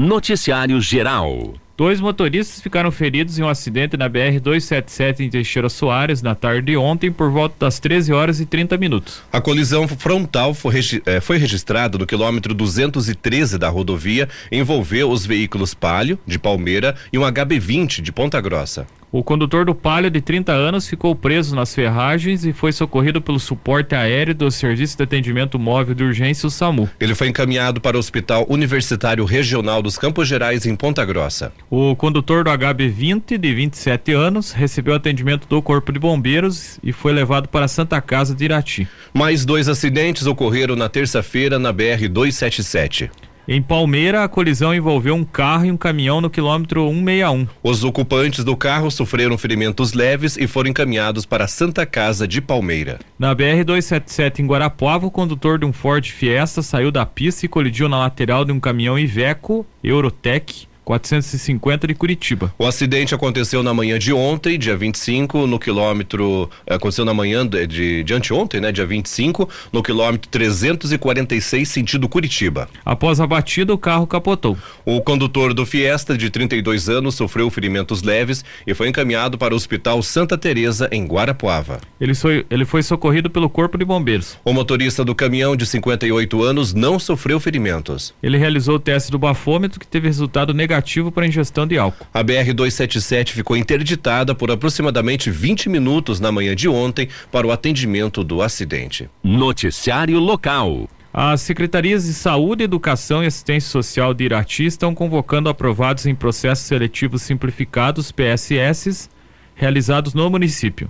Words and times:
Noticiário 0.00 0.80
Geral. 0.80 1.52
Dois 1.76 2.00
motoristas 2.00 2.62
ficaram 2.62 2.90
feridos 2.90 3.38
em 3.38 3.42
um 3.42 3.48
acidente 3.50 3.98
na 3.98 4.08
BR-277 4.08 5.20
em 5.20 5.28
Teixeira 5.28 5.68
Soares 5.68 6.22
na 6.22 6.34
tarde 6.34 6.72
de 6.72 6.76
ontem 6.78 7.12
por 7.12 7.30
volta 7.30 7.54
das 7.60 7.78
13 7.78 8.10
horas 8.10 8.40
e 8.40 8.46
30 8.46 8.78
minutos. 8.78 9.22
A 9.30 9.42
colisão 9.42 9.86
frontal 9.86 10.54
foi, 10.54 10.80
eh, 11.04 11.20
foi 11.20 11.36
registrada 11.36 11.98
no 11.98 12.06
quilômetro 12.06 12.54
213 12.54 13.58
da 13.58 13.68
rodovia, 13.68 14.26
envolveu 14.50 15.10
os 15.10 15.26
veículos 15.26 15.74
Palio, 15.74 16.18
de 16.26 16.38
Palmeira, 16.38 16.96
e 17.12 17.18
um 17.18 17.22
HB20 17.22 18.00
de 18.00 18.10
Ponta 18.10 18.40
Grossa. 18.40 18.86
O 19.12 19.24
condutor 19.24 19.64
do 19.64 19.74
Palio, 19.74 20.08
de 20.08 20.20
30 20.20 20.52
anos, 20.52 20.88
ficou 20.88 21.16
preso 21.16 21.56
nas 21.56 21.74
ferragens 21.74 22.44
e 22.44 22.52
foi 22.52 22.70
socorrido 22.70 23.20
pelo 23.20 23.40
suporte 23.40 23.92
aéreo 23.92 24.32
do 24.32 24.48
Serviço 24.52 24.96
de 24.96 25.02
Atendimento 25.02 25.58
Móvel 25.58 25.96
de 25.96 26.04
Urgência, 26.04 26.46
o 26.46 26.50
SAMU. 26.50 26.88
Ele 27.00 27.16
foi 27.16 27.26
encaminhado 27.26 27.80
para 27.80 27.96
o 27.96 28.00
Hospital 28.00 28.46
Universitário 28.48 29.24
Regional 29.24 29.82
dos 29.82 29.98
Campos 29.98 30.28
Gerais, 30.28 30.64
em 30.64 30.76
Ponta 30.76 31.04
Grossa. 31.04 31.52
O 31.68 31.96
condutor 31.96 32.44
do 32.44 32.50
HB20, 32.50 33.36
de 33.36 33.52
27 33.52 34.12
anos, 34.12 34.52
recebeu 34.52 34.94
atendimento 34.94 35.48
do 35.48 35.60
Corpo 35.60 35.90
de 35.90 35.98
Bombeiros 35.98 36.78
e 36.80 36.92
foi 36.92 37.12
levado 37.12 37.48
para 37.48 37.64
a 37.64 37.68
Santa 37.68 38.00
Casa 38.00 38.32
de 38.32 38.44
Irati. 38.44 38.86
Mais 39.12 39.44
dois 39.44 39.68
acidentes 39.68 40.24
ocorreram 40.24 40.76
na 40.76 40.88
terça-feira 40.88 41.58
na 41.58 41.74
BR-277. 41.74 43.10
Em 43.52 43.60
Palmeira, 43.60 44.22
a 44.22 44.28
colisão 44.28 44.72
envolveu 44.72 45.12
um 45.12 45.24
carro 45.24 45.64
e 45.64 45.72
um 45.72 45.76
caminhão 45.76 46.20
no 46.20 46.30
quilômetro 46.30 46.88
161. 46.88 47.48
Os 47.64 47.82
ocupantes 47.82 48.44
do 48.44 48.56
carro 48.56 48.92
sofreram 48.92 49.36
ferimentos 49.36 49.92
leves 49.92 50.36
e 50.36 50.46
foram 50.46 50.70
encaminhados 50.70 51.26
para 51.26 51.46
a 51.46 51.48
Santa 51.48 51.84
Casa 51.84 52.28
de 52.28 52.40
Palmeira. 52.40 53.00
Na 53.18 53.34
BR-277 53.34 54.38
em 54.38 54.46
Guarapuava, 54.46 55.04
o 55.04 55.10
condutor 55.10 55.58
de 55.58 55.66
um 55.66 55.72
Ford 55.72 56.08
Fiesta 56.08 56.62
saiu 56.62 56.92
da 56.92 57.04
pista 57.04 57.44
e 57.44 57.48
colidiu 57.48 57.88
na 57.88 57.98
lateral 57.98 58.44
de 58.44 58.52
um 58.52 58.60
caminhão 58.60 58.96
Iveco 58.96 59.66
Eurotec 59.82 60.69
450 60.90 61.86
de 61.86 61.94
Curitiba. 61.94 62.52
O 62.58 62.66
acidente 62.66 63.14
aconteceu 63.14 63.62
na 63.62 63.72
manhã 63.72 63.96
de 63.96 64.12
ontem, 64.12 64.58
dia 64.58 64.76
25, 64.76 65.46
no 65.46 65.56
quilômetro. 65.56 66.50
Eh, 66.66 66.74
aconteceu 66.74 67.04
na 67.04 67.14
manhã 67.14 67.46
de, 67.46 67.64
de, 67.64 68.02
de 68.02 68.14
anteontem, 68.14 68.60
né? 68.60 68.72
Dia 68.72 68.84
25, 68.84 69.48
no 69.72 69.84
quilômetro 69.84 70.28
346, 70.28 71.68
sentido 71.68 72.08
Curitiba. 72.08 72.68
Após 72.84 73.20
a 73.20 73.26
batida, 73.26 73.72
o 73.72 73.78
carro 73.78 74.04
capotou. 74.04 74.58
O 74.84 75.00
condutor 75.00 75.54
do 75.54 75.64
Fiesta, 75.64 76.18
de 76.18 76.28
32 76.28 76.88
anos, 76.88 77.14
sofreu 77.14 77.48
ferimentos 77.50 78.02
leves 78.02 78.44
e 78.66 78.74
foi 78.74 78.88
encaminhado 78.88 79.38
para 79.38 79.54
o 79.54 79.56
Hospital 79.56 80.02
Santa 80.02 80.36
Teresa 80.36 80.88
em 80.90 81.06
Guarapuava. 81.06 81.80
Ele 82.00 82.14
foi, 82.14 82.44
ele 82.50 82.64
foi 82.64 82.82
socorrido 82.82 83.30
pelo 83.30 83.48
Corpo 83.48 83.78
de 83.78 83.84
Bombeiros. 83.84 84.36
O 84.44 84.52
motorista 84.52 85.04
do 85.04 85.14
caminhão, 85.14 85.54
de 85.54 85.66
58 85.66 86.42
anos, 86.42 86.74
não 86.74 86.98
sofreu 86.98 87.38
ferimentos. 87.38 88.12
Ele 88.20 88.36
realizou 88.36 88.74
o 88.74 88.80
teste 88.80 89.12
do 89.12 89.18
bafômetro 89.18 89.78
que 89.78 89.86
teve 89.86 90.08
resultado 90.08 90.52
negativo 90.52 90.79
negativo 90.80 91.12
para 91.12 91.26
ingestão 91.26 91.66
de 91.66 91.78
álcool. 91.78 92.06
A 92.12 92.24
BR-277 92.24 93.30
ficou 93.30 93.56
interditada 93.56 94.34
por 94.34 94.50
aproximadamente 94.50 95.30
20 95.30 95.68
minutos 95.68 96.18
na 96.18 96.32
manhã 96.32 96.56
de 96.56 96.68
ontem 96.68 97.08
para 97.30 97.46
o 97.46 97.52
atendimento 97.52 98.24
do 98.24 98.42
acidente. 98.42 99.08
Noticiário 99.22 100.18
local. 100.18 100.88
As 101.12 101.40
secretarias 101.40 102.04
de 102.04 102.14
Saúde, 102.14 102.64
Educação 102.64 103.22
e 103.22 103.26
Assistência 103.26 103.68
Social 103.68 104.14
de 104.14 104.24
Irati 104.24 104.64
estão 104.64 104.94
convocando 104.94 105.48
aprovados 105.48 106.06
em 106.06 106.14
processos 106.14 106.66
seletivos 106.66 107.22
simplificados 107.22 108.12
PSS 108.12 109.10
realizados 109.54 110.14
no 110.14 110.30
município. 110.30 110.88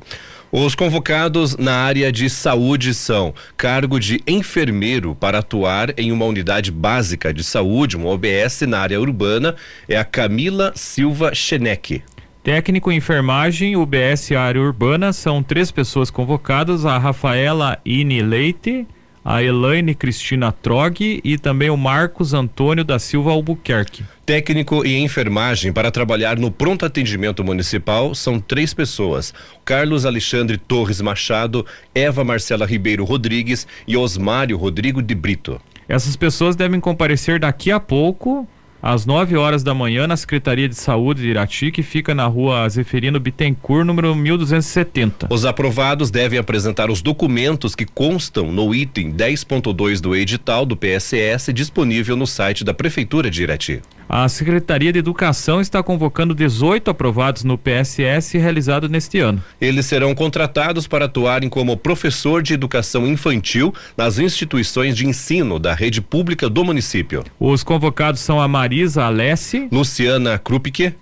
Os 0.53 0.75
convocados 0.75 1.57
na 1.57 1.77
área 1.77 2.11
de 2.11 2.29
saúde 2.29 2.93
são 2.93 3.33
cargo 3.57 4.01
de 4.01 4.21
enfermeiro 4.27 5.15
para 5.15 5.39
atuar 5.39 5.97
em 5.97 6.11
uma 6.11 6.25
unidade 6.25 6.73
básica 6.73 7.33
de 7.33 7.45
saúde, 7.45 7.97
um 7.97 8.05
OBS 8.05 8.63
na 8.63 8.81
área 8.81 9.01
urbana, 9.01 9.55
é 9.89 9.97
a 9.97 10.05
Camila 10.05 10.73
Silva 10.75 11.33
Cheneque. 11.37 12.03
Técnico 12.43 12.91
em 12.91 12.97
enfermagem, 12.97 13.77
UBS 13.77 14.33
área 14.33 14.61
urbana, 14.61 15.13
são 15.13 15.41
três 15.41 15.71
pessoas 15.71 16.11
convocadas, 16.11 16.85
a 16.85 16.99
Rafaela 16.99 17.79
Ine 17.85 18.21
Leite, 18.21 18.89
a 19.25 19.43
Elaine 19.43 19.95
Cristina 19.95 20.51
Trog 20.51 21.21
e 21.23 21.39
também 21.39 21.71
o 21.71 21.77
Marcos 21.77 22.33
Antônio 22.33 22.85
da 22.85 22.99
Silva 22.99 23.31
Albuquerque. 23.31 24.05
Técnico 24.25 24.87
e 24.87 24.97
enfermagem 24.97 25.73
para 25.73 25.91
trabalhar 25.91 26.39
no 26.39 26.51
pronto 26.51 26.87
atendimento 26.87 27.43
municipal 27.45 28.15
são 28.15 28.41
três 28.41 28.73
pessoas: 28.73 29.35
Carlos 29.65 30.07
Alexandre 30.07 30.57
Torres 30.57 31.01
Machado, 31.01 31.67
Eva 31.95 32.25
Marcela 32.25 32.67
Ribeiro 32.67 33.05
Rodrigues 33.05 33.67
e 33.87 33.97
Osmário 33.97 34.57
Rodrigo 34.57 35.03
de 35.03 35.15
Brito. 35.15 35.61
Essas 35.89 36.15
pessoas 36.17 36.55
devem 36.55 36.79
comparecer 36.79 37.41
daqui 37.41 37.71
a 37.73 37.81
pouco 37.81 38.47
às 38.83 39.05
9 39.05 39.37
horas 39.37 39.63
da 39.63 39.75
manhã 39.75 40.07
na 40.07 40.17
Secretaria 40.17 40.69
de 40.69 40.75
Saúde 40.75 41.23
de 41.23 41.29
Irati, 41.29 41.71
que 41.71 41.83
fica 41.83 42.15
na 42.15 42.27
rua 42.27 42.69
Zeferino 42.69 43.21
Bittencourt, 43.21 43.87
número 43.87 44.15
1270. 44.15 45.29
Os 45.31 45.45
aprovados 45.45 46.11
devem 46.11 46.39
apresentar 46.39 46.91
os 46.91 47.03
documentos 47.03 47.75
que 47.75 47.85
constam 47.85 48.51
no 48.51 48.75
item 48.75 49.13
10.2 49.13 50.01
do 50.01 50.17
edital 50.17 50.65
do 50.65 50.77
PSS 50.77 51.53
disponível 51.53 52.17
no 52.17 52.27
site 52.27 52.65
da 52.65 52.73
Prefeitura 52.73 53.31
de 53.31 53.43
Irati. 53.43 53.83
A 54.13 54.29
Secretaria 54.29 54.93
de 54.93 54.99
Educação 54.99 55.61
está 55.61 55.85
convocando 55.85 56.35
18 56.35 56.91
aprovados 56.91 57.45
no 57.45 57.57
PSS 57.57 58.37
realizado 58.37 58.89
neste 58.89 59.21
ano. 59.21 59.41
Eles 59.61 59.87
serão 59.87 60.17
contratados 60.17 60.89
para 60.89 61.05
atuarem 61.05 61.49
como 61.49 61.77
professor 61.77 62.43
de 62.43 62.53
educação 62.53 63.07
infantil 63.07 63.73
nas 63.97 64.19
instituições 64.19 64.97
de 64.97 65.07
ensino 65.07 65.61
da 65.61 65.75
rede 65.75 66.01
pública 66.01 66.51
do 66.51 66.65
município. 66.65 67.23
Os 67.39 67.63
convocados 67.63 68.21
são 68.21 68.41
a 68.41 68.49
Marisa 68.49 69.05
Alessi, 69.05 69.69
Luciana 69.71 70.41
Krupke, 70.41 70.93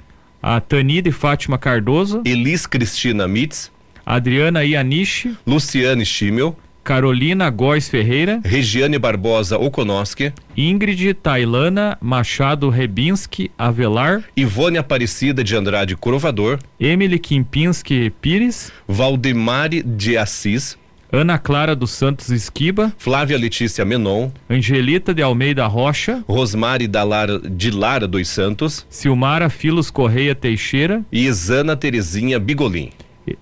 a 0.42 0.60
Tanide 0.60 1.10
Fátima 1.10 1.56
Cardoso, 1.56 2.20
Elis 2.26 2.66
Cristina 2.66 3.26
Mitz, 3.26 3.72
Adriana 4.04 4.66
Ianishi, 4.66 5.34
Luciane 5.47 6.04
Schimmel, 6.04 6.54
Carolina 6.88 7.50
Góes 7.50 7.87
Ferreira, 7.87 8.41
Regiane 8.43 8.99
Barbosa 8.99 9.59
Okonoski, 9.59 10.32
Ingrid 10.56 11.12
Tailana 11.22 11.99
Machado 12.00 12.71
Rebinski 12.71 13.50
Avelar, 13.59 14.25
Ivone 14.34 14.78
Aparecida 14.78 15.44
de 15.44 15.54
Andrade 15.54 15.94
Crovador, 15.94 16.59
Emily 16.81 17.19
Kimpinski 17.19 18.09
Pires, 18.22 18.72
Valdemare 18.88 19.82
de 19.82 20.16
Assis, 20.16 20.78
Ana 21.12 21.37
Clara 21.37 21.77
dos 21.77 21.91
Santos 21.91 22.31
Esquiba, 22.31 22.91
Flávia 22.97 23.37
Letícia 23.37 23.84
Menon, 23.84 24.31
Angelita 24.48 25.12
de 25.12 25.22
Almeida 25.22 25.66
Rocha, 25.66 26.25
Rosmari 26.27 26.88
da 26.88 27.04
Lara, 27.04 27.38
de 27.38 27.71
Lara 27.71 28.09
dos 28.09 28.28
Santos, 28.28 28.87
Silmara 28.88 29.50
Filos 29.50 29.91
Correia 29.91 30.34
Teixeira 30.34 31.04
e 31.12 31.27
Isana 31.27 31.77
Terezinha 31.77 32.38
Bigolim. 32.38 32.93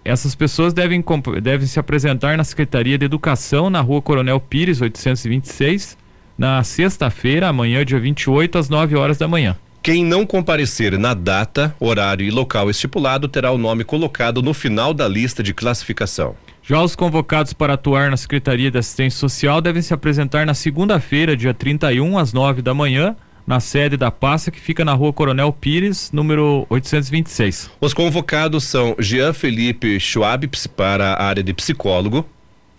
Essas 0.05 0.35
pessoas 0.35 0.73
devem, 0.73 1.05
devem 1.43 1.67
se 1.67 1.79
apresentar 1.79 2.37
na 2.37 2.45
Secretaria 2.45 2.97
de 2.97 3.05
Educação, 3.05 3.69
na 3.69 3.81
rua 3.81 4.01
Coronel 4.01 4.41
Pires, 4.41 4.81
826, 4.81 5.97
na 6.39 6.63
sexta-feira, 6.65 7.49
amanhã, 7.49 7.85
dia 7.85 8.01
28, 8.01 8.59
às 8.59 8.69
9 8.69 8.97
horas 8.97 9.19
da 9.19 9.29
manhã. 9.29 9.57
Quem 9.83 10.05
não 10.05 10.27
comparecer 10.27 10.99
na 10.99 11.15
data, 11.15 11.75
horário 11.79 12.27
e 12.27 12.31
local 12.31 12.69
estipulado 12.69 13.29
terá 13.29 13.53
o 13.53 13.59
nome 13.59 13.85
colocado 13.85 14.43
no 14.43 14.53
final 14.53 14.93
da 14.93 15.07
lista 15.07 15.43
de 15.43 15.55
classificação. 15.55 16.35
Já 16.61 16.83
os 16.83 16.97
convocados 16.97 17.53
para 17.53 17.75
atuar 17.75 18.11
na 18.11 18.17
Secretaria 18.17 18.69
de 18.69 18.79
Assistência 18.79 19.21
Social 19.21 19.61
devem 19.61 19.81
se 19.81 19.95
apresentar 19.95 20.45
na 20.45 20.55
segunda-feira, 20.55 21.37
dia 21.37 21.55
31, 21.55 22.19
às 22.19 22.33
9 22.33 22.61
da 22.61 22.75
manhã, 22.75 23.15
na 23.47 23.61
sede 23.61 23.97
da 23.97 24.11
pasta 24.11 24.51
que 24.51 24.61
fica 24.61 24.85
na 24.85 24.93
rua 24.93 25.13
Coronel 25.13 25.53
Pires, 25.53 26.11
número 26.13 26.67
826. 26.69 27.71
Os 27.81 27.95
convocados 27.95 28.65
são 28.65 28.97
Jean 28.99 29.33
Felipe 29.33 30.01
Schwab 30.01 30.49
para 30.77 31.13
a 31.13 31.25
área 31.25 31.43
de 31.43 31.55
psicólogo, 31.55 32.27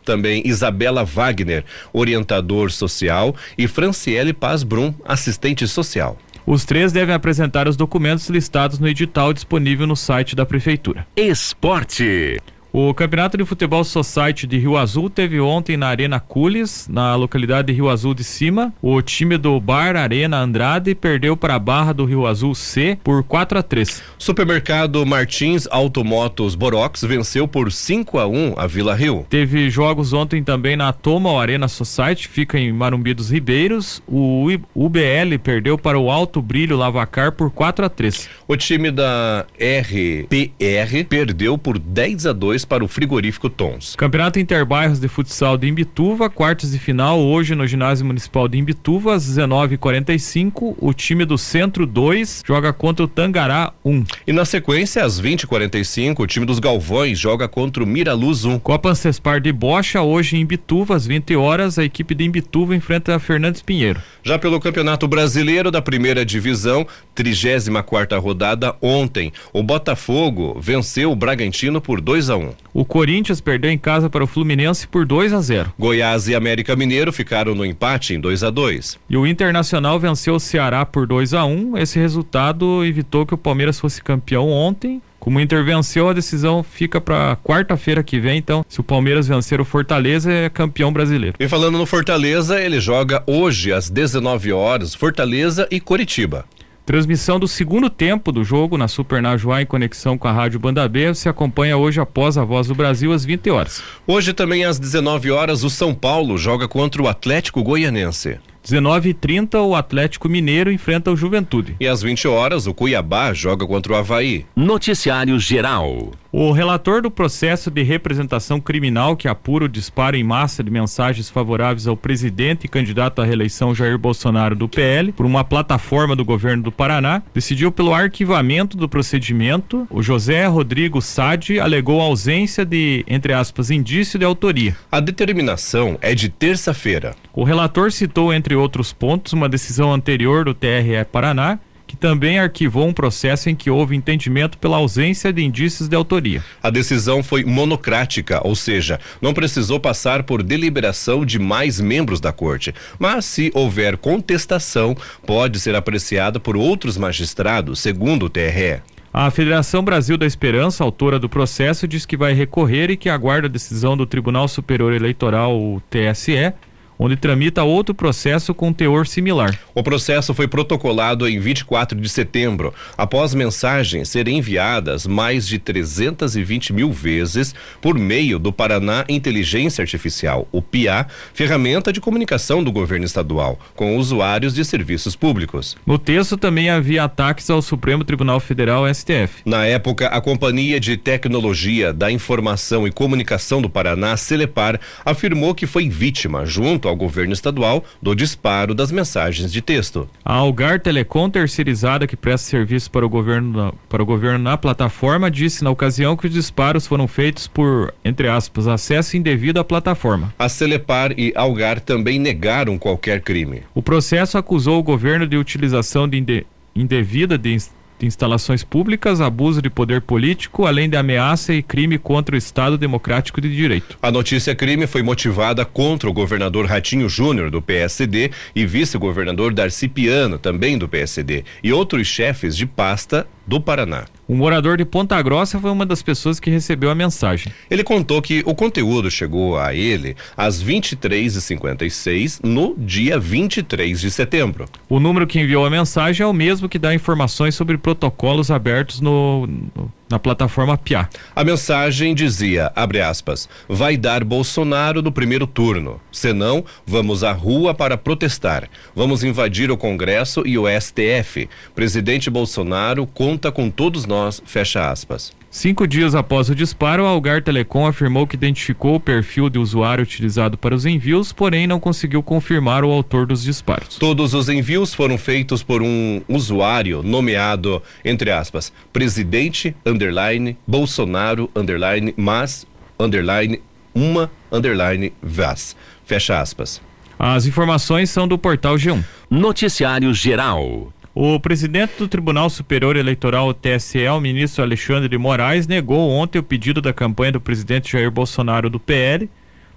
também 0.03 0.41
Isabela 0.45 1.03
Wagner, 1.03 1.63
orientador 1.93 2.71
social, 2.71 3.35
e 3.57 3.67
Franciele 3.67 4.33
Paz 4.33 4.63
Brum, 4.63 4.93
assistente 5.05 5.67
social. 5.67 6.17
Os 6.45 6.63
três 6.63 6.93
devem 6.93 7.13
apresentar 7.13 7.67
os 7.67 7.75
documentos 7.75 8.29
listados 8.29 8.79
no 8.79 8.87
edital 8.87 9.33
disponível 9.33 9.85
no 9.85 9.97
site 9.97 10.33
da 10.33 10.45
Prefeitura. 10.45 11.05
Esporte. 11.15 12.39
O 12.79 12.93
Campeonato 12.93 13.35
de 13.35 13.43
Futebol 13.43 13.83
Society 13.83 14.45
de 14.45 14.59
Rio 14.59 14.77
Azul 14.77 15.09
teve 15.09 15.39
ontem 15.39 15.75
na 15.75 15.87
Arena 15.87 16.19
Cules, 16.19 16.87
na 16.87 17.15
localidade 17.15 17.69
de 17.69 17.73
Rio 17.73 17.89
Azul 17.89 18.13
de 18.13 18.23
Cima. 18.23 18.71
O 18.83 19.01
time 19.01 19.35
do 19.35 19.59
Bar 19.59 19.95
Arena 19.95 20.37
Andrade 20.37 20.93
perdeu 20.93 21.35
para 21.35 21.55
a 21.55 21.59
Barra 21.59 21.91
do 21.91 22.05
Rio 22.05 22.27
Azul 22.27 22.53
C 22.53 22.95
por 23.03 23.23
4 23.23 23.57
a 23.57 23.63
3. 23.63 24.03
Supermercado 24.19 25.03
Martins 25.07 25.67
Automotos 25.71 26.53
Borox 26.53 27.01
venceu 27.01 27.47
por 27.47 27.71
5 27.71 28.19
a 28.19 28.27
1 28.27 28.53
a 28.55 28.67
Vila 28.67 28.93
Rio. 28.93 29.25
Teve 29.27 29.71
jogos 29.71 30.13
ontem 30.13 30.43
também 30.43 30.77
na 30.77 30.93
Toma 30.93 31.35
Arena 31.41 31.67
Society, 31.67 32.27
fica 32.27 32.59
em 32.59 32.71
Marumbi 32.71 33.15
dos 33.15 33.31
Ribeiros. 33.31 34.03
O 34.07 34.49
UBL 34.75 35.39
perdeu 35.41 35.79
para 35.79 35.97
o 35.97 36.11
Alto 36.11 36.43
Brilho 36.43 36.77
Lavacar 36.77 37.31
por 37.31 37.49
4 37.49 37.85
a 37.85 37.89
3. 37.89 38.29
O 38.47 38.55
time 38.55 38.91
da 38.91 39.47
RPR 39.55 41.03
perdeu 41.09 41.57
por 41.57 41.79
10 41.79 42.27
a 42.27 42.33
2 42.33 42.66
para 42.67 42.83
o 42.83 42.87
frigorífico 42.87 43.49
Tons. 43.49 43.95
Campeonato 43.95 44.39
Interbairros 44.39 44.99
de 44.99 45.07
Futsal 45.07 45.57
de 45.57 45.67
Imbituva, 45.67 46.29
quartas 46.29 46.71
de 46.71 46.79
final 46.79 47.19
hoje 47.19 47.55
no 47.55 47.65
Ginásio 47.65 48.05
Municipal 48.05 48.47
de 48.47 48.57
Imbituva, 48.57 49.15
às 49.15 49.27
19h45. 49.27 50.75
O 50.79 50.93
time 50.93 51.25
do 51.25 51.37
Centro 51.37 51.85
2 51.85 52.43
joga 52.45 52.71
contra 52.73 53.05
o 53.05 53.07
Tangará 53.07 53.73
1. 53.83 54.03
E 54.27 54.33
na 54.33 54.45
sequência, 54.45 55.03
às 55.03 55.21
20h45, 55.21 56.19
o 56.19 56.27
time 56.27 56.45
dos 56.45 56.59
Galvões 56.59 57.17
joga 57.17 57.47
contra 57.47 57.83
o 57.83 57.87
Miraluz 57.87 58.45
1. 58.45 58.59
Copa 58.59 58.89
Ancespar 58.89 59.39
de 59.39 59.51
Bocha, 59.51 60.01
hoje 60.01 60.35
em 60.35 60.41
Imbituva, 60.41 60.95
às 60.95 61.07
20 61.07 61.35
horas, 61.35 61.79
a 61.79 61.83
equipe 61.83 62.13
de 62.13 62.23
Imbituva 62.23 62.75
enfrenta 62.75 63.15
a 63.15 63.19
Fernandes 63.19 63.61
Pinheiro. 63.61 64.01
Já 64.23 64.37
pelo 64.37 64.59
Campeonato 64.59 65.07
Brasileiro 65.07 65.71
da 65.71 65.81
Primeira 65.81 66.25
Divisão, 66.25 66.85
34 67.15 68.19
rodada 68.19 68.75
ontem, 68.81 69.31
o 69.53 69.63
Botafogo 69.63 70.57
venceu 70.59 71.11
o 71.11 71.15
Bragantino 71.15 71.81
por 71.81 72.01
2 72.01 72.29
a 72.29 72.35
1. 72.35 72.41
Um. 72.41 72.53
O 72.73 72.85
Corinthians 72.85 73.41
perdeu 73.41 73.71
em 73.71 73.77
casa 73.77 74.09
para 74.09 74.23
o 74.23 74.27
Fluminense 74.27 74.87
por 74.87 75.05
2 75.05 75.33
a 75.33 75.41
0. 75.41 75.73
Goiás 75.79 76.27
e 76.27 76.35
América 76.35 76.75
Mineiro 76.75 77.11
ficaram 77.11 77.55
no 77.55 77.65
empate 77.65 78.13
em 78.13 78.19
2 78.19 78.43
a 78.43 78.49
2. 78.49 78.99
E 79.09 79.17
o 79.17 79.25
Internacional 79.25 79.99
venceu 79.99 80.35
o 80.35 80.39
Ceará 80.39 80.85
por 80.85 81.07
2 81.07 81.33
a 81.33 81.45
1. 81.45 81.49
Um. 81.49 81.77
Esse 81.77 81.97
resultado 81.97 82.83
evitou 82.85 83.25
que 83.25 83.33
o 83.33 83.37
Palmeiras 83.37 83.79
fosse 83.79 84.03
campeão 84.03 84.49
ontem 84.49 85.01
como 85.27 85.41
intervenceu, 85.41 86.07
a 86.07 86.13
decisão 86.13 86.63
fica 86.63 87.01
para 87.01 87.35
quarta-feira 87.43 88.01
que 88.01 88.17
vem. 88.17 88.37
Então, 88.37 88.63
se 88.69 88.79
o 88.79 88.83
Palmeiras 88.83 89.27
vencer 89.27 89.59
o 89.59 89.65
Fortaleza, 89.65 90.31
é 90.31 90.49
campeão 90.49 90.93
brasileiro. 90.93 91.35
E 91.37 91.49
falando 91.49 91.77
no 91.77 91.85
Fortaleza, 91.85 92.61
ele 92.61 92.79
joga 92.79 93.21
hoje 93.27 93.73
às 93.73 93.89
19 93.89 94.53
horas, 94.53 94.95
Fortaleza 94.95 95.67
e 95.69 95.81
Coritiba. 95.81 96.45
Transmissão 96.87 97.37
do 97.37 97.49
segundo 97.49 97.89
tempo 97.89 98.31
do 98.31 98.45
jogo 98.45 98.77
na 98.77 98.87
Super 98.87 99.21
Najuá 99.21 99.61
em 99.61 99.65
conexão 99.65 100.17
com 100.17 100.25
a 100.25 100.31
Rádio 100.31 100.57
Banda 100.57 100.87
B 100.87 101.13
se 101.13 101.27
acompanha 101.27 101.75
hoje 101.75 101.99
após 101.99 102.37
a 102.37 102.45
Voz 102.45 102.67
do 102.67 102.73
Brasil 102.73 103.11
às 103.11 103.25
20 103.25 103.49
horas. 103.49 103.83
Hoje 104.07 104.31
também 104.31 104.63
às 104.63 104.79
19 104.79 105.29
horas 105.29 105.65
o 105.65 105.69
São 105.69 105.93
Paulo 105.93 106.37
joga 106.37 106.65
contra 106.65 107.01
o 107.01 107.09
Atlético 107.09 107.61
Goianense. 107.61 108.39
19h30, 108.67 109.65
o 109.65 109.75
Atlético 109.75 110.27
Mineiro 110.27 110.71
enfrenta 110.71 111.11
o 111.11 111.15
Juventude. 111.15 111.75
E 111.79 111.87
às 111.87 112.01
20 112.01 112.27
horas, 112.27 112.67
o 112.67 112.73
Cuiabá 112.73 113.33
joga 113.33 113.65
contra 113.65 113.93
o 113.93 113.95
Havaí. 113.95 114.45
Noticiário 114.55 115.39
Geral. 115.39 116.11
O 116.31 116.51
relator 116.51 117.01
do 117.01 117.09
processo 117.09 117.71
de 117.71 117.81
representação 117.83 118.59
criminal 118.59 119.15
que 119.15 119.29
apura 119.29 119.65
o 119.65 119.69
disparo 119.69 120.17
em 120.17 120.23
massa 120.23 120.61
de 120.61 120.69
mensagens 120.69 121.29
favoráveis 121.29 121.87
ao 121.87 121.95
presidente 121.95 122.65
e 122.65 122.67
candidato 122.67 123.21
à 123.21 123.25
reeleição 123.25 123.73
Jair 123.73 123.97
Bolsonaro 123.97 124.53
do 124.53 124.67
PL 124.67 125.13
por 125.13 125.25
uma 125.25 125.43
plataforma 125.43 126.15
do 126.15 126.25
governo 126.25 126.63
do 126.63 126.71
Paraná 126.71 127.23
decidiu 127.33 127.71
pelo 127.71 127.93
arquivamento 127.93 128.75
do 128.75 128.89
procedimento. 128.89 129.87
O 129.89 130.03
José 130.03 130.45
Rodrigo 130.47 131.01
Sade 131.01 131.59
alegou 131.59 132.01
ausência 132.01 132.65
de, 132.65 133.05
entre 133.07 133.31
aspas, 133.31 133.71
indício 133.71 134.19
de 134.19 134.25
autoria. 134.25 134.75
A 134.91 134.99
determinação 134.99 135.97
é 136.01 136.13
de 136.13 136.27
terça-feira. 136.27 137.15
O 137.33 137.43
relator 137.43 137.91
citou, 137.91 138.33
entre 138.33 138.55
outros 138.57 138.91
pontos, 138.91 139.33
uma 139.33 139.47
decisão 139.47 139.93
anterior 139.93 140.45
do 140.45 140.53
TRE 140.53 141.05
Paraná 141.11 141.59
que 141.87 141.95
também 141.95 142.37
arquivou 142.37 142.85
um 142.85 142.93
processo 142.93 143.49
em 143.49 143.55
que 143.55 143.71
houve 143.71 143.95
entendimento 143.95 144.57
pela 144.57 144.77
ausência 144.77 145.31
de 145.31 145.41
indícios 145.41 145.87
de 145.87 145.95
autoria. 145.95 146.43
A 146.61 146.69
decisão 146.69 147.23
foi 147.23 147.45
monocrática, 147.45 148.45
ou 148.45 148.55
seja, 148.55 148.99
não 149.21 149.33
precisou 149.33 149.79
passar 149.79 150.23
por 150.23 150.43
deliberação 150.43 151.25
de 151.25 151.39
mais 151.39 151.79
membros 151.79 152.19
da 152.19 152.33
corte. 152.33 152.75
Mas 152.99 153.23
se 153.25 153.49
houver 153.55 153.95
contestação, 153.95 154.95
pode 155.25 155.59
ser 155.59 155.75
apreciada 155.75 156.39
por 156.39 156.57
outros 156.57 156.97
magistrados, 156.97 157.79
segundo 157.79 158.25
o 158.25 158.29
TRE. 158.29 158.81
A 159.13 159.31
Federação 159.31 159.81
Brasil 159.81 160.17
da 160.17 160.27
Esperança, 160.27 160.83
autora 160.83 161.17
do 161.17 161.29
processo, 161.29 161.87
diz 161.87 162.05
que 162.05 162.17
vai 162.17 162.33
recorrer 162.33 162.91
e 162.91 162.97
que 162.97 163.09
aguarda 163.09 163.47
a 163.47 163.49
decisão 163.49 163.95
do 163.97 164.05
Tribunal 164.05 164.47
Superior 164.47 164.93
Eleitoral, 164.93 165.57
o 165.57 165.81
TSE, 165.89 166.53
onde 166.99 167.15
tramita 167.15 167.63
outro 167.63 167.93
processo 167.93 168.53
com 168.53 168.73
teor 168.73 169.07
similar. 169.07 169.59
O 169.73 169.83
processo 169.83 170.33
foi 170.33 170.47
protocolado 170.47 171.27
em 171.27 171.39
24 171.39 171.99
de 171.99 172.09
setembro, 172.09 172.73
após 172.97 173.33
mensagens 173.33 174.09
serem 174.09 174.37
enviadas 174.37 175.05
mais 175.05 175.47
de 175.47 175.59
320 175.59 176.73
mil 176.73 176.91
vezes 176.91 177.53
por 177.81 177.97
meio 177.97 178.39
do 178.39 178.51
Paraná 178.51 179.05
Inteligência 179.07 179.81
Artificial, 179.81 180.47
o 180.51 180.61
PIA, 180.61 181.07
ferramenta 181.33 181.91
de 181.93 182.01
comunicação 182.01 182.63
do 182.63 182.71
governo 182.71 183.05
estadual, 183.05 183.59
com 183.75 183.97
usuários 183.97 184.53
de 184.53 184.63
serviços 184.65 185.15
públicos. 185.15 185.77
No 185.85 185.97
texto 185.97 186.37
também 186.37 186.69
havia 186.69 187.03
ataques 187.03 187.49
ao 187.49 187.61
Supremo 187.61 188.03
Tribunal 188.03 188.39
Federal, 188.39 188.91
STF. 188.93 189.41
Na 189.45 189.65
época, 189.65 190.07
a 190.07 190.21
Companhia 190.21 190.79
de 190.79 190.97
Tecnologia 190.97 191.93
da 191.93 192.11
Informação 192.11 192.87
e 192.87 192.91
Comunicação 192.91 193.61
do 193.61 193.69
Paraná, 193.69 194.15
Celepar, 194.17 194.79
afirmou 195.05 195.53
que 195.53 195.67
foi 195.67 195.89
vítima, 195.89 196.45
junto 196.45 196.86
ao 196.87 196.95
governo 196.95 197.33
estadual 197.33 197.83
do 198.01 198.15
disparo 198.15 198.73
das 198.73 198.91
mensagens 198.91 199.51
de 199.51 199.61
texto. 199.61 200.09
A 200.23 200.33
Algar 200.33 200.79
Telecom, 200.79 201.29
terceirizada 201.29 202.07
que 202.07 202.15
presta 202.15 202.49
serviço 202.49 202.89
para 202.91 203.05
o 203.05 203.09
governo, 203.09 203.73
para 203.89 204.01
o 204.01 204.05
governo 204.05 204.39
na 204.39 204.57
plataforma, 204.57 205.29
disse 205.29 205.63
na 205.63 205.69
ocasião 205.69 206.15
que 206.15 206.27
os 206.27 206.33
disparos 206.33 206.87
foram 206.87 207.07
feitos 207.07 207.47
por, 207.47 207.93
entre 208.03 208.27
aspas, 208.27 208.67
acesso 208.67 209.17
indevido 209.17 209.59
à 209.59 209.63
plataforma. 209.63 210.33
A 210.37 210.49
Celepar 210.49 211.17
e 211.17 211.33
Algar 211.35 211.79
também 211.79 212.19
negaram 212.19 212.77
qualquer 212.77 213.21
crime. 213.21 213.63
O 213.73 213.81
processo 213.81 214.37
acusou 214.37 214.79
o 214.79 214.83
governo 214.83 215.27
de 215.27 215.37
utilização 215.37 216.07
de 216.07 216.45
indevida 216.75 217.37
de 217.37 217.57
de 217.99 218.05
instalações 218.05 218.63
públicas, 218.63 219.21
abuso 219.21 219.61
de 219.61 219.69
poder 219.69 220.01
político, 220.01 220.65
além 220.65 220.89
de 220.89 220.97
ameaça 220.97 221.53
e 221.53 221.63
crime 221.63 221.97
contra 221.97 222.35
o 222.35 222.37
Estado 222.37 222.77
Democrático 222.77 223.41
de 223.41 223.53
Direito. 223.53 223.97
A 224.01 224.11
notícia 224.11 224.55
crime 224.55 224.87
foi 224.87 225.01
motivada 225.01 225.65
contra 225.65 226.09
o 226.09 226.13
governador 226.13 226.65
Ratinho 226.65 227.09
Júnior 227.09 227.49
do 227.49 227.61
PSD 227.61 228.31
e 228.55 228.65
vice-governador 228.65 229.53
Darcy 229.53 229.87
Piano, 229.87 230.37
também 230.37 230.77
do 230.77 230.87
PSD, 230.87 231.43
e 231.63 231.73
outros 231.73 232.07
chefes 232.07 232.55
de 232.55 232.65
pasta 232.65 233.27
do 233.47 233.61
Paraná. 233.61 234.05
Um 234.27 234.35
morador 234.35 234.77
de 234.77 234.83
Ponta 234.83 235.21
Grossa 235.21 235.59
foi 235.59 235.71
uma 235.71 235.85
das 235.85 236.01
pessoas 236.03 236.39
que 236.39 236.49
recebeu 236.49 236.89
a 236.89 236.95
mensagem. 236.95 237.53
Ele 237.71 237.83
contou 237.83 238.21
que 238.21 238.43
o 238.45 238.53
conteúdo 238.53 239.09
chegou 239.09 239.57
a 239.57 239.73
ele 239.73 240.17
às 240.35 240.61
23h56 240.61 242.41
no 242.43 242.75
dia 242.77 243.17
23 243.17 244.01
de 244.01 244.11
setembro. 244.11 244.65
O 244.89 244.99
número 244.99 245.25
que 245.25 245.39
enviou 245.39 245.65
a 245.65 245.69
mensagem 245.69 246.23
é 246.23 246.27
o 246.27 246.33
mesmo 246.33 246.67
que 246.67 246.77
dá 246.77 246.93
informações 246.93 247.55
sobre 247.55 247.77
protocolos 247.77 248.51
abertos 248.51 248.99
no, 248.99 249.47
no 249.47 249.91
na 250.09 250.19
plataforma 250.19 250.77
PIA. 250.77 251.09
A 251.35 251.43
mensagem 251.43 252.15
dizia, 252.15 252.71
abre 252.75 253.01
aspas, 253.01 253.47
vai 253.67 253.97
dar 253.97 254.23
Bolsonaro 254.23 255.01
no 255.01 255.11
primeiro 255.11 255.45
turno. 255.45 255.99
Senão, 256.11 256.63
vamos 256.85 257.23
à 257.23 257.31
rua 257.31 257.73
para 257.73 257.97
protestar. 257.97 258.69
Vamos 258.95 259.23
invadir 259.23 259.71
o 259.71 259.77
Congresso 259.77 260.43
e 260.45 260.57
o 260.57 260.65
STF. 260.67 261.49
Presidente 261.75 262.29
Bolsonaro 262.29 263.05
conta 263.05 263.51
com 263.51 263.69
todos 263.69 264.05
nós, 264.05 264.41
fecha 264.45 264.89
aspas. 264.89 265.31
Cinco 265.57 265.87
dias 265.87 266.13
após 266.13 266.51
o 266.51 266.55
disparo, 266.55 267.03
a 267.03 267.09
Algar 267.09 267.41
Telecom 267.41 267.87
afirmou 267.87 268.27
que 268.27 268.35
identificou 268.35 268.93
o 268.93 268.99
perfil 268.99 269.49
de 269.49 269.57
usuário 269.57 270.03
utilizado 270.03 270.55
para 270.55 270.75
os 270.75 270.85
envios, 270.85 271.33
porém 271.33 271.65
não 271.65 271.79
conseguiu 271.79 272.21
confirmar 272.21 272.83
o 272.83 272.91
autor 272.91 273.25
dos 273.25 273.41
disparos. 273.41 273.95
Todos 273.95 274.35
os 274.35 274.49
envios 274.49 274.93
foram 274.93 275.17
feitos 275.17 275.63
por 275.63 275.81
um 275.81 276.21
usuário 276.29 277.01
nomeado, 277.01 277.81
entre 278.05 278.29
aspas, 278.29 278.71
presidente, 278.93 279.75
underline, 279.83 280.55
Bolsonaro, 280.67 281.49
underline, 281.55 282.13
mas, 282.15 282.67
underline, 282.99 283.59
uma, 283.95 284.29
underline, 284.51 285.11
Vaz. 285.23 285.75
Fecha 286.05 286.39
aspas. 286.39 286.79
As 287.17 287.47
informações 287.47 288.11
são 288.11 288.27
do 288.27 288.37
portal 288.37 288.75
G1. 288.75 289.03
Noticiário 289.27 290.13
Geral. 290.13 290.93
O 291.19 291.39
presidente 291.39 291.93
do 291.97 292.07
Tribunal 292.07 292.47
Superior 292.47 292.95
Eleitoral, 292.95 293.51
TSE, 293.51 294.07
o 294.07 294.21
ministro 294.21 294.63
Alexandre 294.63 295.09
de 295.09 295.17
Moraes, 295.17 295.65
negou 295.65 296.11
ontem 296.11 296.37
o 296.37 296.43
pedido 296.43 296.79
da 296.79 296.93
campanha 296.93 297.31
do 297.31 297.41
presidente 297.41 297.91
Jair 297.91 298.11
Bolsonaro 298.11 298.69
do 298.69 298.79
PL 298.79 299.27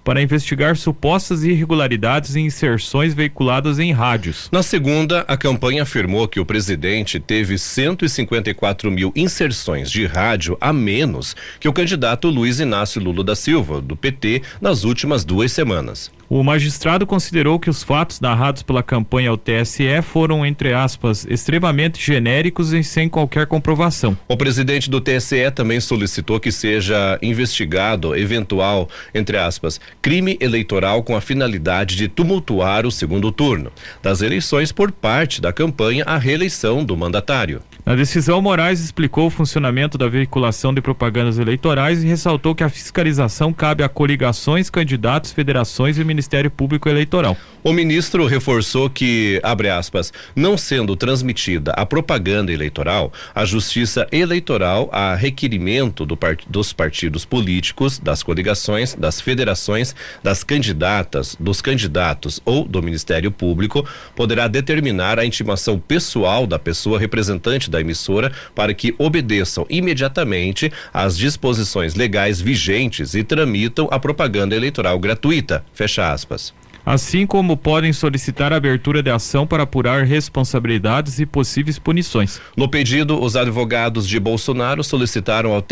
para 0.04 0.23
investigar 0.23 0.76
supostas 0.76 1.45
irregularidades 1.45 2.37
em 2.37 2.47
inserções 2.47 3.14
veiculadas 3.14 3.78
em 3.78 3.92
rádios. 3.92 4.49
Na 4.50 4.62
segunda, 4.62 5.25
a 5.28 5.37
campanha 5.37 5.83
afirmou 5.83 6.26
que 6.28 6.40
o 6.40 6.45
presidente 6.45 7.21
teve 7.21 7.59
154 7.59 8.90
mil 8.90 9.12
inserções 9.14 9.90
de 9.90 10.07
rádio 10.07 10.57
a 10.61 10.73
menos 10.73 11.37
que 11.59 11.69
o 11.69 11.73
candidato 11.73 12.28
Luiz 12.28 12.61
Inácio 12.61 13.02
Lula 13.02 13.25
da 13.25 13.37
Silva, 13.37 13.80
do 13.80 13.97
PT, 13.97 14.42
nas 14.61 14.85
últimas 14.85 15.25
duas 15.25 15.52
semanas. 15.52 16.11
O 16.30 16.45
magistrado 16.45 17.09
considerou 17.09 17.59
que 17.59 17.69
os 17.69 17.83
fatos 17.83 18.21
narrados 18.21 18.62
pela 18.62 18.85
campanha 18.85 19.30
ao 19.30 19.37
TSE 19.37 20.00
foram, 20.00 20.47
entre 20.47 20.73
aspas, 20.73 21.26
extremamente 21.28 22.00
genéricos 22.00 22.73
e 22.73 22.85
sem 22.85 23.09
qualquer 23.09 23.49
comprovação. 23.49 24.16
O 24.28 24.37
presidente 24.37 24.88
do 24.88 25.00
TSE 25.00 25.50
também 25.52 25.80
solicitou 25.80 26.38
que 26.38 26.52
seja 26.52 27.19
investigado 27.21 28.14
eventual, 28.14 28.88
entre 29.12 29.38
aspas, 29.38 29.80
crime 30.00 30.37
eleitoral 30.40 31.02
com 31.02 31.16
a 31.16 31.20
finalidade 31.20 31.97
de 31.97 32.09
tumultuar 32.09 32.87
o 32.87 32.90
segundo 32.90 33.30
turno 33.30 33.70
das 34.02 34.23
eleições 34.23 34.73
por 34.73 34.90
parte 34.90 35.40
da 35.40 35.52
campanha 35.52 36.04
à 36.04 36.16
reeleição 36.16 36.85
do 36.85 36.97
mandatário. 36.97 37.62
Na 37.85 37.94
decisão, 37.94 38.40
Moraes 38.42 38.80
explicou 38.80 39.26
o 39.26 39.30
funcionamento 39.30 39.97
da 39.97 40.06
veiculação 40.06 40.73
de 40.73 40.80
propagandas 40.80 41.38
eleitorais 41.38 42.04
e 42.04 42.06
ressaltou 42.06 42.54
que 42.54 42.62
a 42.62 42.68
fiscalização 42.68 43.52
cabe 43.52 43.82
a 43.82 43.88
coligações, 43.88 44.68
candidatos, 44.68 45.32
federações 45.32 45.99
e 45.99 46.04
Ministério 46.04 46.50
Público 46.50 46.88
Eleitoral. 46.88 47.37
O 47.62 47.73
ministro 47.73 48.26
reforçou 48.26 48.88
que, 48.88 49.40
abre 49.42 49.68
aspas, 49.68 50.12
não 50.37 50.56
sendo 50.56 50.94
transmitida 50.94 51.73
a 51.73 51.85
propaganda 51.85 52.52
eleitoral, 52.52 53.12
a 53.35 53.44
Justiça 53.44 54.06
Eleitoral, 54.12 54.88
a 54.92 55.14
requerimento 55.14 56.06
do 56.06 56.16
part 56.16 56.47
dos 56.49 56.73
partidos 56.73 57.25
políticos, 57.25 57.99
das 57.99 58.23
coligações, 58.23 58.94
das 58.94 59.20
federações, 59.20 59.79
das 60.22 60.44
candidatas, 60.44 61.37
dos 61.38 61.60
candidatos 61.60 62.40
ou 62.44 62.64
do 62.64 62.82
Ministério 62.82 63.30
Público, 63.30 63.87
poderá 64.14 64.49
determinar 64.49 65.18
a 65.18 65.25
intimação 65.25 65.78
pessoal 65.78 66.46
da 66.46 66.58
pessoa 66.58 66.99
representante 66.99 67.70
da 67.70 67.80
emissora 67.80 68.32
para 68.54 68.75
que 68.75 68.94
obedeçam 68.99 69.66
imediatamente 69.68 70.72
às 70.92 71.16
disposições 71.16 71.94
legais 71.94 72.40
vigentes 72.40 73.14
e 73.14 73.22
tramitam 73.22 73.88
a 73.90 73.99
propaganda 73.99 74.54
eleitoral 74.54 74.99
gratuita. 74.99 75.64
Fecha 75.72 76.12
aspas 76.12 76.52
assim 76.84 77.26
como 77.26 77.56
podem 77.56 77.92
solicitar 77.92 78.52
a 78.52 78.56
abertura 78.56 79.02
de 79.02 79.10
ação 79.10 79.46
para 79.46 79.62
apurar 79.62 80.04
responsabilidades 80.04 81.18
e 81.18 81.26
possíveis 81.26 81.78
punições. 81.78 82.40
No 82.56 82.68
pedido, 82.68 83.22
os 83.22 83.37
advogados 83.37 84.06
de 84.06 84.18
Bolsonaro 84.18 84.82
solicitaram 84.82 85.52
ao 85.52 85.64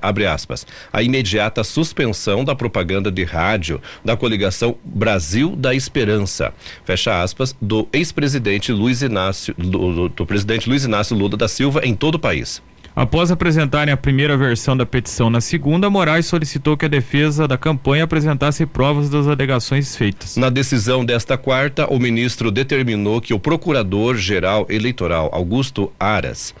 abre 0.00 0.26
aspas, 0.26 0.66
a 0.92 1.02
imediata 1.02 1.62
suspensão 1.62 2.44
da 2.44 2.54
propaganda 2.54 3.10
de 3.10 3.24
rádio 3.24 3.80
da 4.04 4.16
coligação 4.16 4.76
Brasil 4.84 5.54
da 5.54 5.74
Esperança, 5.74 6.52
fecha 6.84 7.22
aspas, 7.22 7.54
do 7.60 7.88
ex-presidente 7.92 8.72
Luiz 8.72 9.02
Inácio, 9.02 9.54
do, 9.58 10.08
do 10.08 10.26
presidente 10.26 10.68
Luiz 10.68 10.84
Inácio 10.84 11.16
Lula 11.16 11.36
da 11.36 11.48
Silva 11.48 11.80
em 11.84 11.94
todo 11.94 12.16
o 12.16 12.18
país. 12.18 12.62
Após 12.94 13.30
apresentarem 13.30 13.92
a 13.92 13.96
primeira 13.96 14.36
versão 14.36 14.76
da 14.76 14.84
petição 14.84 15.30
na 15.30 15.40
segunda, 15.40 15.88
Moraes 15.88 16.26
solicitou 16.26 16.76
que 16.76 16.84
a 16.84 16.88
defesa 16.88 17.48
da 17.48 17.56
campanha 17.56 18.04
apresentasse 18.04 18.66
provas 18.66 19.08
das 19.08 19.26
alegações 19.26 19.96
feitas. 19.96 20.36
Na 20.36 20.50
decisão 20.50 21.02
desta 21.02 21.38
quarta, 21.38 21.86
o 21.86 21.98
ministro 21.98 22.50
determinou 22.50 23.18
que 23.18 23.32
o 23.32 23.38
procurador-geral 23.38 24.66
eleitoral 24.68 25.30
Augusto 25.32 25.90
Aras 25.98 26.54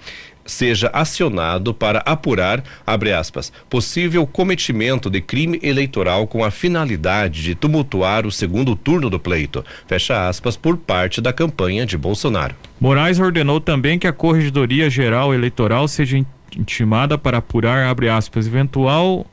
seja 0.44 0.90
acionado 0.92 1.72
para 1.72 2.00
apurar, 2.00 2.62
abre 2.86 3.12
aspas, 3.12 3.52
possível 3.68 4.26
cometimento 4.26 5.08
de 5.08 5.20
crime 5.20 5.58
eleitoral 5.62 6.26
com 6.26 6.44
a 6.44 6.50
finalidade 6.50 7.42
de 7.42 7.54
tumultuar 7.54 8.26
o 8.26 8.32
segundo 8.32 8.74
turno 8.74 9.08
do 9.08 9.20
pleito, 9.20 9.64
fecha 9.86 10.28
aspas, 10.28 10.56
por 10.56 10.76
parte 10.76 11.20
da 11.20 11.32
campanha 11.32 11.86
de 11.86 11.96
Bolsonaro. 11.96 12.54
Moraes 12.80 13.18
ordenou 13.18 13.60
também 13.60 13.98
que 13.98 14.06
a 14.06 14.12
Corregedoria 14.12 14.90
Geral 14.90 15.32
Eleitoral 15.32 15.86
seja 15.86 16.18
intimada 16.56 17.16
para 17.16 17.38
apurar, 17.38 17.86
abre 17.86 18.08
aspas, 18.08 18.46
eventual 18.46 19.26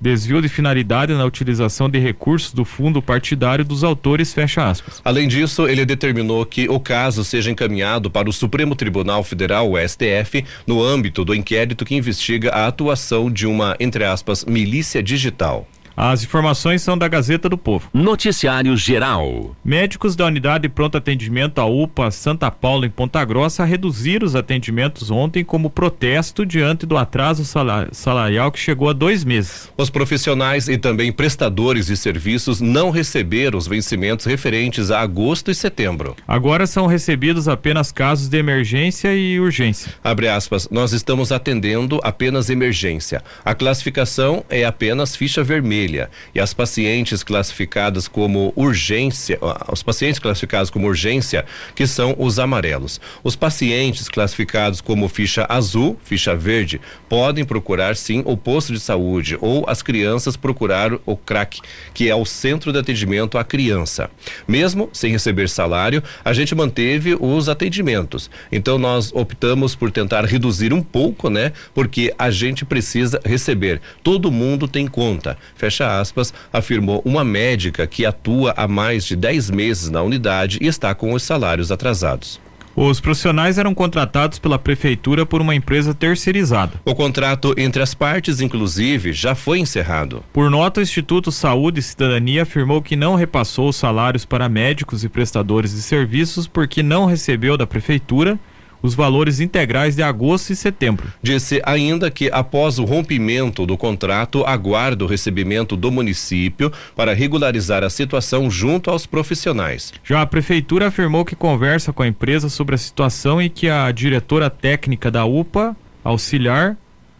desvio 0.00 0.40
de 0.40 0.48
finalidade 0.48 1.12
na 1.12 1.24
utilização 1.24 1.88
de 1.88 1.98
recursos 1.98 2.52
do 2.52 2.64
fundo 2.64 3.02
partidário 3.02 3.64
dos 3.64 3.82
autores, 3.82 4.32
fecha 4.32 4.68
aspas. 4.68 5.00
Além 5.04 5.26
disso, 5.26 5.66
ele 5.66 5.84
determinou 5.84 6.44
que 6.46 6.68
o 6.68 6.78
caso 6.78 7.24
seja 7.24 7.50
encaminhado 7.50 8.10
para 8.10 8.28
o 8.28 8.32
Supremo 8.32 8.74
Tribunal 8.74 9.24
Federal, 9.24 9.70
o 9.70 9.78
STF, 9.78 10.44
no 10.66 10.82
âmbito 10.82 11.24
do 11.24 11.34
inquérito 11.34 11.84
que 11.84 11.94
investiga 11.94 12.50
a 12.50 12.66
atuação 12.66 13.30
de 13.30 13.46
uma, 13.46 13.76
entre 13.80 14.04
aspas, 14.04 14.44
milícia 14.44 15.02
digital. 15.02 15.66
As 16.00 16.22
informações 16.22 16.80
são 16.80 16.96
da 16.96 17.08
Gazeta 17.08 17.48
do 17.48 17.58
Povo. 17.58 17.90
Noticiário 17.92 18.76
Geral. 18.76 19.56
Médicos 19.64 20.14
da 20.14 20.26
unidade 20.26 20.62
de 20.62 20.68
pronto 20.68 20.96
atendimento 20.96 21.60
à 21.60 21.66
UPA 21.66 22.12
Santa 22.12 22.48
Paula 22.52 22.86
em 22.86 22.88
Ponta 22.88 23.24
Grossa 23.24 23.64
reduziram 23.64 24.24
os 24.24 24.36
atendimentos 24.36 25.10
ontem 25.10 25.42
como 25.42 25.68
protesto 25.68 26.46
diante 26.46 26.86
do 26.86 26.96
atraso 26.96 27.44
salarial 27.90 28.52
que 28.52 28.60
chegou 28.60 28.88
a 28.88 28.92
dois 28.92 29.24
meses. 29.24 29.72
Os 29.76 29.90
profissionais 29.90 30.68
e 30.68 30.78
também 30.78 31.10
prestadores 31.10 31.86
de 31.86 31.96
serviços 31.96 32.60
não 32.60 32.90
receberam 32.90 33.58
os 33.58 33.66
vencimentos 33.66 34.24
referentes 34.24 34.92
a 34.92 35.00
agosto 35.00 35.50
e 35.50 35.54
setembro. 35.54 36.14
Agora 36.28 36.68
são 36.68 36.86
recebidos 36.86 37.48
apenas 37.48 37.90
casos 37.90 38.28
de 38.28 38.38
emergência 38.38 39.12
e 39.16 39.40
urgência. 39.40 39.92
Abre 40.04 40.28
aspas, 40.28 40.68
nós 40.70 40.92
estamos 40.92 41.32
atendendo 41.32 41.98
apenas 42.04 42.50
emergência. 42.50 43.20
A 43.44 43.52
classificação 43.52 44.44
é 44.48 44.64
apenas 44.64 45.16
ficha 45.16 45.42
vermelha 45.42 45.87
vermelha 45.88 46.10
e 46.34 46.40
as 46.40 46.52
pacientes 46.52 47.22
classificadas 47.22 48.06
como 48.06 48.52
urgência, 48.54 49.38
os 49.70 49.82
pacientes 49.82 50.18
classificados 50.18 50.70
como 50.70 50.86
urgência, 50.86 51.44
que 51.74 51.86
são 51.86 52.14
os 52.18 52.38
amarelos. 52.38 53.00
Os 53.24 53.34
pacientes 53.34 54.08
classificados 54.08 54.80
como 54.80 55.08
ficha 55.08 55.46
azul, 55.48 55.96
ficha 56.04 56.36
verde, 56.36 56.80
podem 57.08 57.44
procurar 57.44 57.96
sim 57.96 58.22
o 58.24 58.36
posto 58.36 58.72
de 58.72 58.80
saúde 58.80 59.38
ou 59.40 59.64
as 59.68 59.82
crianças 59.82 60.36
procurar 60.36 60.92
o 61.06 61.16
CRAC, 61.16 61.60
que 61.94 62.08
é 62.08 62.14
o 62.14 62.24
Centro 62.24 62.72
de 62.72 62.78
Atendimento 62.78 63.38
à 63.38 63.44
Criança. 63.44 64.10
Mesmo 64.46 64.90
sem 64.92 65.12
receber 65.12 65.48
salário, 65.48 66.02
a 66.24 66.32
gente 66.32 66.54
manteve 66.54 67.16
os 67.18 67.48
atendimentos. 67.48 68.30
Então 68.52 68.78
nós 68.78 69.12
optamos 69.12 69.74
por 69.74 69.90
tentar 69.90 70.24
reduzir 70.24 70.72
um 70.72 70.82
pouco, 70.82 71.30
né? 71.30 71.52
Porque 71.74 72.12
a 72.18 72.30
gente 72.30 72.64
precisa 72.64 73.20
receber. 73.24 73.80
Todo 74.02 74.30
mundo 74.30 74.68
tem 74.68 74.86
conta. 74.86 75.38
Fecha 75.54 75.77
fecha 75.78 76.00
aspas, 76.00 76.34
afirmou 76.52 77.00
uma 77.04 77.24
médica 77.24 77.86
que 77.86 78.04
atua 78.04 78.52
há 78.56 78.66
mais 78.66 79.04
de 79.04 79.14
10 79.14 79.50
meses 79.50 79.90
na 79.90 80.02
unidade 80.02 80.58
e 80.60 80.66
está 80.66 80.94
com 80.94 81.12
os 81.12 81.22
salários 81.22 81.70
atrasados. 81.70 82.40
Os 82.74 83.00
profissionais 83.00 83.58
eram 83.58 83.74
contratados 83.74 84.38
pela 84.38 84.56
prefeitura 84.56 85.26
por 85.26 85.40
uma 85.40 85.52
empresa 85.52 85.92
terceirizada. 85.92 86.74
O 86.84 86.94
contrato 86.94 87.52
entre 87.58 87.82
as 87.82 87.92
partes, 87.92 88.40
inclusive, 88.40 89.12
já 89.12 89.34
foi 89.34 89.58
encerrado. 89.58 90.22
Por 90.32 90.48
nota, 90.48 90.78
o 90.78 90.82
Instituto 90.82 91.32
Saúde 91.32 91.80
e 91.80 91.82
Cidadania 91.82 92.44
afirmou 92.44 92.80
que 92.80 92.94
não 92.94 93.16
repassou 93.16 93.70
os 93.70 93.76
salários 93.76 94.24
para 94.24 94.48
médicos 94.48 95.02
e 95.02 95.08
prestadores 95.08 95.72
de 95.74 95.82
serviços 95.82 96.46
porque 96.46 96.80
não 96.80 97.04
recebeu 97.06 97.56
da 97.56 97.66
prefeitura 97.66 98.38
os 98.82 98.94
valores 98.94 99.40
integrais 99.40 99.96
de 99.96 100.02
agosto 100.02 100.50
e 100.50 100.56
setembro. 100.56 101.12
Disse 101.22 101.60
ainda 101.64 102.10
que 102.10 102.30
após 102.32 102.78
o 102.78 102.84
rompimento 102.84 103.66
do 103.66 103.76
contrato, 103.76 104.44
aguarda 104.44 105.04
o 105.04 105.08
recebimento 105.08 105.76
do 105.76 105.90
município 105.90 106.72
para 106.94 107.14
regularizar 107.14 107.82
a 107.84 107.90
situação 107.90 108.50
junto 108.50 108.90
aos 108.90 109.06
profissionais. 109.06 109.92
Já 110.04 110.22
a 110.22 110.26
prefeitura 110.26 110.88
afirmou 110.88 111.24
que 111.24 111.36
conversa 111.36 111.92
com 111.92 112.02
a 112.02 112.08
empresa 112.08 112.48
sobre 112.48 112.74
a 112.74 112.78
situação 112.78 113.40
e 113.40 113.48
que 113.48 113.68
a 113.68 113.90
diretora 113.92 114.50
técnica 114.50 115.10
da 115.10 115.24
UPA 115.24 115.76
auxiliar 116.04 116.76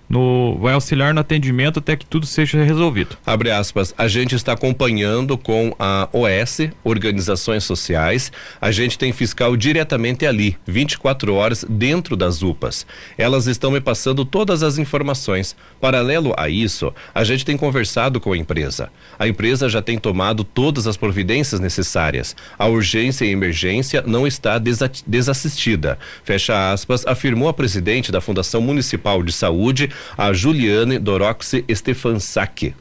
no, 0.08 0.58
vai 0.58 0.74
auxiliar 0.74 1.12
no 1.12 1.20
atendimento 1.20 1.78
até 1.78 1.96
que 1.96 2.06
tudo 2.06 2.26
seja 2.26 2.62
resolvido. 2.62 3.16
Abre 3.26 3.50
aspas, 3.50 3.94
a 3.98 4.08
gente 4.08 4.34
está 4.34 4.52
acompanhando 4.52 5.36
com 5.36 5.74
a 5.78 6.08
OS, 6.12 6.70
Organizações 6.82 7.64
Sociais, 7.64 8.32
a 8.60 8.70
gente 8.70 8.98
tem 8.98 9.12
fiscal 9.12 9.56
diretamente 9.56 10.24
ali, 10.26 10.56
24 10.66 11.34
horas 11.34 11.64
dentro 11.68 12.16
das 12.16 12.42
UPAs. 12.42 12.86
Elas 13.16 13.46
estão 13.46 13.70
me 13.70 13.80
passando 13.80 14.24
todas 14.24 14.62
as 14.62 14.78
informações. 14.78 15.54
Paralelo 15.80 16.34
a 16.36 16.48
isso, 16.48 16.92
a 17.14 17.24
gente 17.24 17.44
tem 17.44 17.56
conversado 17.56 18.20
com 18.20 18.32
a 18.32 18.36
empresa. 18.36 18.90
A 19.18 19.28
empresa 19.28 19.68
já 19.68 19.82
tem 19.82 19.98
tomado 19.98 20.44
todas 20.44 20.86
as 20.86 20.96
providências 20.96 21.60
necessárias. 21.60 22.34
A 22.58 22.66
urgência 22.66 23.24
e 23.24 23.30
emergência 23.30 24.02
não 24.06 24.26
está 24.26 24.58
desassistida. 25.06 25.98
Fecha 26.24 26.72
aspas, 26.72 27.06
afirmou 27.06 27.48
a 27.48 27.54
presidente 27.54 28.10
da 28.10 28.20
Fundação 28.20 28.60
Municipal 28.60 29.22
de 29.22 29.32
Saúde, 29.32 29.90
a 30.16 30.32
Juliane 30.32 30.98
Doroxi 30.98 31.64
Stefansak. 31.70 32.74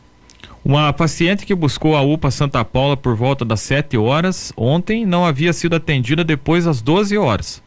Uma 0.64 0.92
paciente 0.92 1.46
que 1.46 1.56
buscou 1.56 1.96
a 1.96 2.02
UPA 2.02 2.30
Santa 2.30 2.66
Paula 2.66 2.98
por 2.98 3.16
volta 3.16 3.46
das 3.46 3.62
7 3.62 3.98
horas 3.98 4.52
ontem 4.58 5.06
não 5.06 5.26
havia 5.26 5.54
sido 5.54 5.76
atendida 5.76 6.24
depois 6.24 6.66
das 6.66 6.82
12 6.82 7.18
horas. 7.18 7.64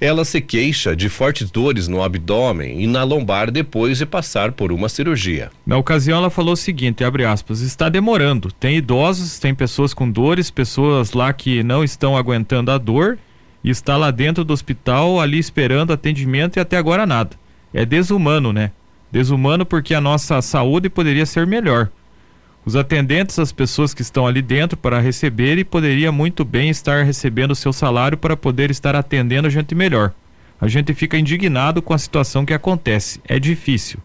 Ela 0.00 0.24
se 0.24 0.40
queixa 0.40 0.96
de 0.96 1.08
fortes 1.08 1.50
dores 1.50 1.86
no 1.86 2.02
abdômen 2.02 2.80
e 2.80 2.86
na 2.86 3.04
lombar 3.04 3.50
depois 3.50 3.98
de 3.98 4.06
passar 4.06 4.52
por 4.52 4.72
uma 4.72 4.88
cirurgia. 4.88 5.50
Na 5.64 5.76
ocasião, 5.76 6.18
ela 6.18 6.30
falou 6.30 6.54
o 6.54 6.56
seguinte: 6.56 7.04
abre 7.04 7.24
aspas, 7.24 7.60
está 7.60 7.88
demorando. 7.88 8.50
Tem 8.50 8.76
idosos, 8.76 9.38
tem 9.38 9.54
pessoas 9.54 9.94
com 9.94 10.10
dores, 10.10 10.50
pessoas 10.50 11.12
lá 11.12 11.32
que 11.32 11.62
não 11.62 11.84
estão 11.84 12.16
aguentando 12.16 12.70
a 12.70 12.78
dor 12.78 13.18
e 13.62 13.70
está 13.70 13.96
lá 13.96 14.10
dentro 14.10 14.42
do 14.42 14.52
hospital, 14.52 15.20
ali 15.20 15.38
esperando 15.38 15.92
atendimento 15.92 16.56
e 16.56 16.60
até 16.60 16.76
agora 16.76 17.06
nada. 17.06 17.36
É 17.72 17.84
desumano, 17.84 18.52
né? 18.52 18.72
Desumano 19.10 19.66
porque 19.66 19.94
a 19.94 20.00
nossa 20.00 20.40
saúde 20.40 20.88
poderia 20.88 21.26
ser 21.26 21.46
melhor. 21.46 21.90
os 22.64 22.76
atendentes, 22.76 23.38
as 23.38 23.52
pessoas 23.52 23.94
que 23.94 24.02
estão 24.02 24.26
ali 24.26 24.42
dentro 24.42 24.76
para 24.76 25.00
receber 25.00 25.58
e 25.58 25.64
poderia 25.64 26.12
muito 26.12 26.44
bem 26.44 26.68
estar 26.68 27.04
recebendo 27.04 27.52
o 27.52 27.56
seu 27.56 27.72
salário 27.72 28.18
para 28.18 28.36
poder 28.36 28.70
estar 28.70 28.94
atendendo 28.94 29.48
a 29.48 29.50
gente 29.50 29.74
melhor. 29.74 30.12
A 30.60 30.68
gente 30.68 30.92
fica 30.92 31.16
indignado 31.16 31.80
com 31.80 31.94
a 31.94 31.98
situação 31.98 32.44
que 32.44 32.52
acontece. 32.52 33.18
É 33.26 33.38
difícil. 33.38 33.98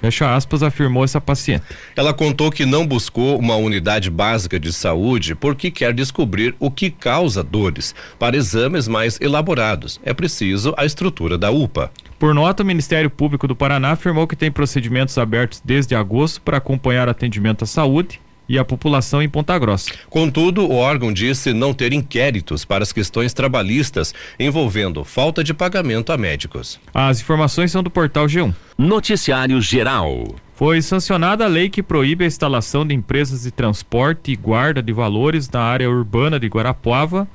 Fecha 0.00 0.34
aspas, 0.34 0.62
afirmou 0.62 1.04
essa 1.04 1.20
paciente. 1.20 1.64
Ela 1.96 2.14
contou 2.14 2.50
que 2.50 2.64
não 2.64 2.86
buscou 2.86 3.38
uma 3.38 3.56
unidade 3.56 4.10
básica 4.10 4.58
de 4.58 4.72
saúde 4.72 5.34
porque 5.34 5.70
quer 5.70 5.92
descobrir 5.92 6.54
o 6.60 6.70
que 6.70 6.90
causa 6.90 7.42
dores. 7.42 7.94
Para 8.18 8.36
exames 8.36 8.86
mais 8.86 9.20
elaborados, 9.20 10.00
é 10.04 10.14
preciso 10.14 10.72
a 10.76 10.84
estrutura 10.84 11.36
da 11.36 11.50
UPA. 11.50 11.90
Por 12.18 12.34
nota, 12.34 12.62
o 12.62 12.66
Ministério 12.66 13.10
Público 13.10 13.46
do 13.46 13.56
Paraná 13.56 13.92
afirmou 13.92 14.26
que 14.26 14.36
tem 14.36 14.50
procedimentos 14.50 15.18
abertos 15.18 15.60
desde 15.64 15.94
agosto 15.94 16.40
para 16.42 16.58
acompanhar 16.58 17.08
atendimento 17.08 17.64
à 17.64 17.66
saúde 17.66 18.20
e 18.48 18.58
a 18.58 18.64
população 18.64 19.22
em 19.22 19.28
Ponta 19.28 19.58
Grossa. 19.58 19.90
Contudo, 20.08 20.66
o 20.66 20.74
órgão 20.74 21.12
disse 21.12 21.52
não 21.52 21.74
ter 21.74 21.92
inquéritos 21.92 22.64
para 22.64 22.82
as 22.82 22.92
questões 22.92 23.32
trabalhistas 23.32 24.14
envolvendo 24.38 25.04
falta 25.04 25.44
de 25.44 25.52
pagamento 25.52 26.12
a 26.12 26.16
médicos. 26.16 26.80
As 26.94 27.20
informações 27.20 27.70
são 27.70 27.82
do 27.82 27.90
portal 27.90 28.26
G1. 28.26 28.54
Noticiário 28.76 29.60
Geral. 29.60 30.34
Foi 30.54 30.82
sancionada 30.82 31.44
a 31.44 31.48
lei 31.48 31.68
que 31.68 31.82
proíbe 31.82 32.24
a 32.24 32.26
instalação 32.26 32.84
de 32.84 32.92
empresas 32.92 33.42
de 33.42 33.50
transporte 33.52 34.32
e 34.32 34.36
guarda 34.36 34.82
de 34.82 34.92
valores 34.92 35.48
na 35.48 35.60
área 35.60 35.88
urbana 35.88 36.40
de 36.40 36.48
Guarapuava 36.48 37.28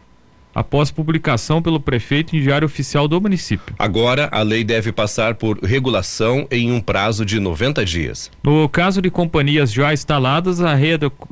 após 0.53 0.91
publicação 0.91 1.61
pelo 1.61 1.79
prefeito 1.79 2.35
em 2.35 2.41
diário 2.41 2.65
oficial 2.65 3.07
do 3.07 3.19
município. 3.19 3.75
Agora, 3.77 4.29
a 4.31 4.41
lei 4.41 4.63
deve 4.63 4.91
passar 4.91 5.35
por 5.35 5.59
regulação 5.63 6.47
em 6.51 6.71
um 6.71 6.79
prazo 6.79 7.25
de 7.25 7.39
90 7.39 7.85
dias. 7.85 8.31
No 8.43 8.67
caso 8.69 9.01
de 9.01 9.09
companhias 9.09 9.71
já 9.71 9.93
instaladas, 9.93 10.61
a 10.61 10.75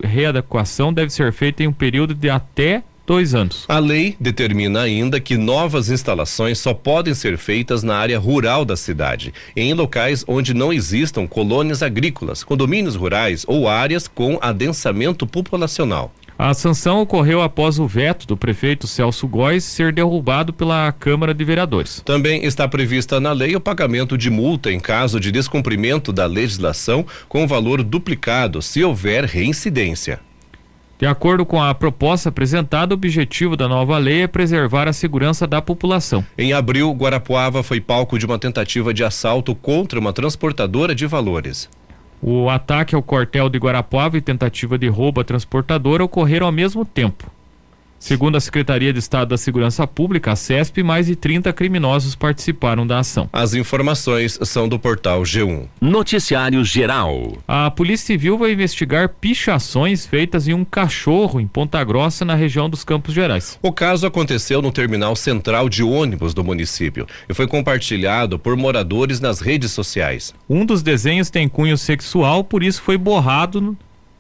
readequação 0.04 0.94
deve 0.94 1.12
ser 1.12 1.32
feita 1.32 1.64
em 1.64 1.68
um 1.68 1.74
período 1.74 2.14
de 2.14 2.30
até 2.30 2.84
dois 3.06 3.36
anos. 3.36 3.66
A 3.68 3.80
lei 3.80 4.16
determina 4.20 4.82
ainda 4.82 5.20
que 5.20 5.36
novas 5.36 5.90
instalações 5.90 6.60
só 6.60 6.74
podem 6.74 7.14
ser 7.14 7.38
feitas 7.38 7.84
na 7.84 7.98
área 7.98 8.18
rural 8.18 8.64
da 8.64 8.78
cidade, 8.78 9.34
em 9.56 9.74
locais 9.74 10.24
onde 10.28 10.54
não 10.54 10.72
existam 10.72 11.28
colônias 11.28 11.84
agrícolas, 11.84 12.44
condomínios 12.44 12.96
rurais 12.96 13.44
ou 13.48 13.68
áreas 13.68 14.08
com 14.08 14.38
adensamento 14.42 15.28
populacional. 15.28 16.14
A 16.44 16.56
sanção 16.56 17.00
ocorreu 17.00 17.40
após 17.40 17.78
o 17.78 17.86
veto 17.86 18.26
do 18.26 18.36
prefeito 18.36 18.88
Celso 18.88 19.28
Góes 19.28 19.64
ser 19.64 19.94
derrubado 19.94 20.52
pela 20.52 20.92
Câmara 20.92 21.36
de 21.36 21.46
Vereadores. 21.46 22.02
Também 22.04 22.44
está 22.44 22.68
prevista 22.68 23.20
na 23.20 23.32
lei 23.32 23.56
o 23.56 23.62
pagamento 23.62 24.18
de 24.18 24.32
multa 24.32 24.72
em 24.72 24.80
caso 24.80 25.20
de 25.20 25.32
descumprimento 25.32 26.12
da 26.12 26.26
legislação 26.26 27.06
com 27.30 27.46
valor 27.46 27.84
duplicado, 27.84 28.60
se 28.60 28.84
houver 28.84 29.24
reincidência. 29.26 30.20
De 30.98 31.06
acordo 31.06 31.46
com 31.46 31.62
a 31.62 31.76
proposta 31.76 32.30
apresentada, 32.30 32.96
o 32.96 32.98
objetivo 32.98 33.56
da 33.56 33.68
nova 33.68 34.00
lei 34.00 34.24
é 34.24 34.28
preservar 34.28 34.88
a 34.88 34.94
segurança 34.94 35.46
da 35.46 35.62
população. 35.62 36.26
Em 36.36 36.54
abril, 36.54 36.92
Guarapuava 36.92 37.62
foi 37.62 37.80
palco 37.80 38.18
de 38.18 38.26
uma 38.26 38.40
tentativa 38.40 38.92
de 38.92 39.04
assalto 39.04 39.54
contra 39.54 40.00
uma 40.00 40.12
transportadora 40.12 40.96
de 40.96 41.06
valores. 41.06 41.70
O 42.22 42.50
ataque 42.50 42.94
ao 42.94 43.02
quartel 43.02 43.50
de 43.50 43.58
Guarapuava 43.58 44.18
e 44.18 44.22
tentativa 44.22 44.78
de 44.78 44.88
roubo 44.88 45.22
à 45.22 45.24
transportadora 45.24 46.04
ocorreram 46.04 46.46
ao 46.46 46.52
mesmo 46.52 46.86
tempo. 46.86 47.32
Segundo 48.02 48.36
a 48.36 48.40
Secretaria 48.40 48.92
de 48.92 48.98
Estado 48.98 49.30
da 49.30 49.38
Segurança 49.38 49.86
Pública, 49.86 50.32
a 50.32 50.36
CESP, 50.36 50.82
mais 50.82 51.06
de 51.06 51.16
30 51.16 51.54
criminosos 51.54 52.16
participaram 52.16 52.86
da 52.86 52.98
ação. 52.98 53.30
As 53.32 53.54
informações 53.54 54.40
são 54.42 54.68
do 54.68 54.80
portal 54.80 55.22
G1. 55.22 55.68
Noticiário 55.80 56.66
Geral. 56.66 57.38
A 57.48 57.70
Polícia 57.70 58.08
Civil 58.08 58.40
vai 58.40 58.54
investigar 58.54 59.08
pichações 59.08 60.04
feitas 60.04 60.48
em 60.48 60.54
um 60.56 60.66
cachorro 60.66 61.40
em 61.40 61.46
Ponta 61.46 61.84
Grossa, 61.84 62.26
na 62.26 62.34
região 62.34 62.68
dos 62.68 62.84
Campos 62.84 63.14
Gerais. 63.14 63.60
O 63.62 63.72
caso 63.72 64.08
aconteceu 64.08 64.64
no 64.64 64.72
terminal 64.72 65.16
central 65.16 65.70
de 65.70 65.84
ônibus 65.84 66.34
do 66.34 66.44
município 66.44 67.06
e 67.30 67.36
foi 67.36 67.46
compartilhado 67.46 68.40
por 68.40 68.58
moradores 68.58 69.20
nas 69.20 69.40
redes 69.40 69.74
sociais. 69.74 70.34
Um 70.50 70.66
dos 70.66 70.82
desenhos 70.82 71.30
tem 71.30 71.48
cunho 71.48 71.78
sexual, 71.78 72.44
por 72.44 72.64
isso 72.64 72.82
foi 72.82 72.98
borrado 72.98 73.78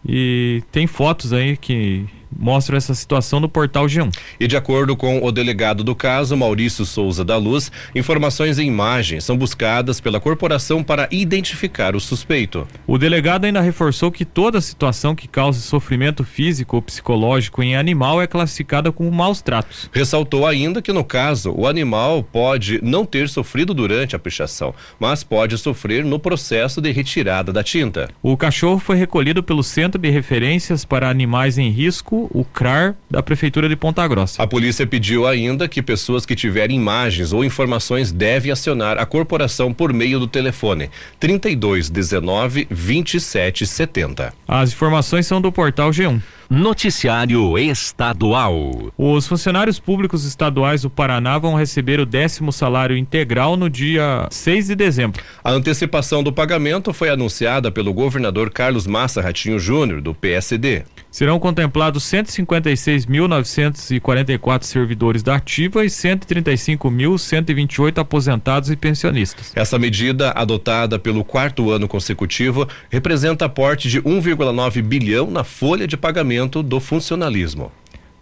e 0.08 0.62
tem 0.72 0.86
fotos 0.86 1.34
aí 1.34 1.58
que 1.58 2.06
mostram 2.38 2.78
essa 2.78 2.94
situação 2.94 3.40
no 3.40 3.50
portal 3.50 3.86
G1. 3.86 4.12
E 4.40 4.48
de 4.48 4.58
acordo 4.58 4.96
com 4.96 5.24
o 5.24 5.32
delegado 5.32 5.84
do 5.84 5.96
caso, 5.96 6.36
Maurício 6.36 6.86
Souza 6.86 7.24
da 7.24 7.38
Luz, 7.38 7.72
informações 7.96 8.60
em 8.60 8.68
imagens 8.68 9.24
são 9.24 9.38
buscadas 9.38 10.00
pela 10.00 10.20
corporação 10.20 10.84
para 10.84 11.08
identificar 11.12 11.96
o 11.96 12.00
suspeito. 12.00 12.68
O 12.88 12.98
delegado 12.98 13.46
ainda 13.46 13.62
reforçou 13.62 14.12
que 14.12 14.26
toda 14.26 14.62
situação 14.62 15.16
que 15.16 15.28
cause 15.28 15.62
sofrimento 15.62 16.24
físico 16.24 16.76
ou 16.76 16.82
psicológico 16.82 17.64
em 17.64 17.76
animal 17.76 18.22
é 18.22 18.28
classificada 18.28 18.92
como 18.92 19.12
maus 19.12 19.42
tratos. 19.42 19.90
Ressaltou 19.94 20.46
ainda 20.46 20.82
que 20.82 20.94
no 20.94 21.04
caso 21.04 21.54
o 21.56 21.68
animal 21.68 22.24
pode 22.24 22.80
não 22.84 23.06
ter 23.06 23.30
sofrido 23.30 23.74
durante 23.74 24.16
a 24.16 24.20
pichação, 24.20 24.74
mas 25.00 25.24
pode 25.24 25.58
sofrer 25.58 26.04
no 26.04 26.20
processo 26.20 26.82
de 26.82 26.92
retirada 26.92 27.54
da 27.54 27.64
tinta. 27.64 28.10
O 28.22 28.36
cachorro 28.38 28.79
foi 28.79 28.96
recolhido 28.96 29.42
pelo 29.42 29.64
Centro 29.64 30.00
de 30.00 30.10
Referências 30.10 30.86
para 30.86 31.10
Animais 31.10 31.58
em 31.58 31.70
Risco 31.70 32.21
o 32.31 32.46
CRAR 32.46 32.96
da 33.10 33.24
Prefeitura 33.24 33.68
de 33.68 33.75
Ponta 33.75 34.07
Grossa. 34.07 34.42
A 34.42 34.48
polícia 34.48 34.86
pediu 34.86 35.25
ainda 35.25 35.68
que 35.68 35.81
pessoas 35.81 36.25
que 36.25 36.36
tiverem 36.36 36.77
imagens 36.77 37.34
ou 37.34 37.44
informações 37.44 38.12
devem 38.12 38.51
acionar 38.51 38.98
a 38.98 39.05
corporação 39.05 39.74
por 39.74 39.94
meio 39.94 40.20
do 40.20 40.27
telefone 40.27 40.90
3219 41.20 42.66
2770. 42.66 44.34
As 44.48 44.72
informações 44.72 45.25
são 45.27 45.42
do 45.42 45.51
portal 45.51 45.92
G1. 45.92 46.22
Noticiário 46.53 47.57
Estadual. 47.57 48.92
Os 48.98 49.25
funcionários 49.25 49.79
públicos 49.79 50.25
estaduais 50.25 50.81
do 50.81 50.90
Paraná 50.90 51.37
vão 51.37 51.55
receber 51.55 52.01
o 52.01 52.05
décimo 52.05 52.51
salário 52.51 52.98
integral 52.98 53.55
no 53.55 53.70
dia 53.70 54.27
6 54.29 54.68
de 54.68 54.75
dezembro. 54.75 55.24
A 55.42 55.50
antecipação 55.50 56.22
do 56.22 56.33
pagamento 56.33 56.92
foi 56.92 57.09
anunciada 57.09 57.72
pelo 57.72 57.94
governador 57.94 58.51
Carlos 58.51 58.85
Massa 58.85 59.22
Ratinho 59.22 59.57
Júnior, 59.59 60.01
do 60.01 60.14
PSD. 60.14 60.83
Serão 61.09 61.40
contemplados 61.40 62.03
156.944 62.03 64.64
servidores 64.64 65.24
da 65.24 65.35
ativa 65.35 65.85
e 65.85 65.87
135.128 65.87 67.98
aposentados 67.98 68.70
e 68.70 68.75
pensionistas. 68.75 69.53
Essa 69.55 69.79
medida, 69.79 70.31
adotada 70.31 71.00
pelo 71.00 71.24
quarto 71.24 71.72
ano 71.72 71.87
consecutivo, 71.87 72.68
representa 72.90 73.46
aporte 73.46 73.87
de 73.90 74.01
1,9 74.01 74.81
bilhão 74.81 75.31
na 75.31 75.46
folha 75.46 75.87
de 75.87 75.96
pagamento 75.96 76.41
do 76.48 76.80
funcionalismo. 76.80 77.72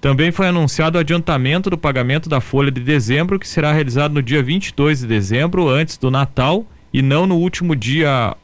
Também 0.02 0.32
foi 0.32 0.48
anunciado 0.48 0.98
o 0.98 1.02
adiantamento 1.02 1.70
do 1.70 1.78
pagamento 1.78 2.30
da 2.30 2.40
folha 2.40 2.72
de 2.72 2.82
dezembro, 2.82 3.38
que 3.38 3.48
será 3.48 3.72
realizado 3.74 4.14
no 4.14 4.24
dia 4.24 4.42
22 4.42 5.02
de 5.02 5.08
dezembro, 5.08 5.68
antes 5.68 5.98
do 5.98 6.10
Natal, 6.10 6.66
e 6.94 7.02
não 7.02 7.28
no 7.28 7.36
último 7.36 7.76
dia 7.76 8.36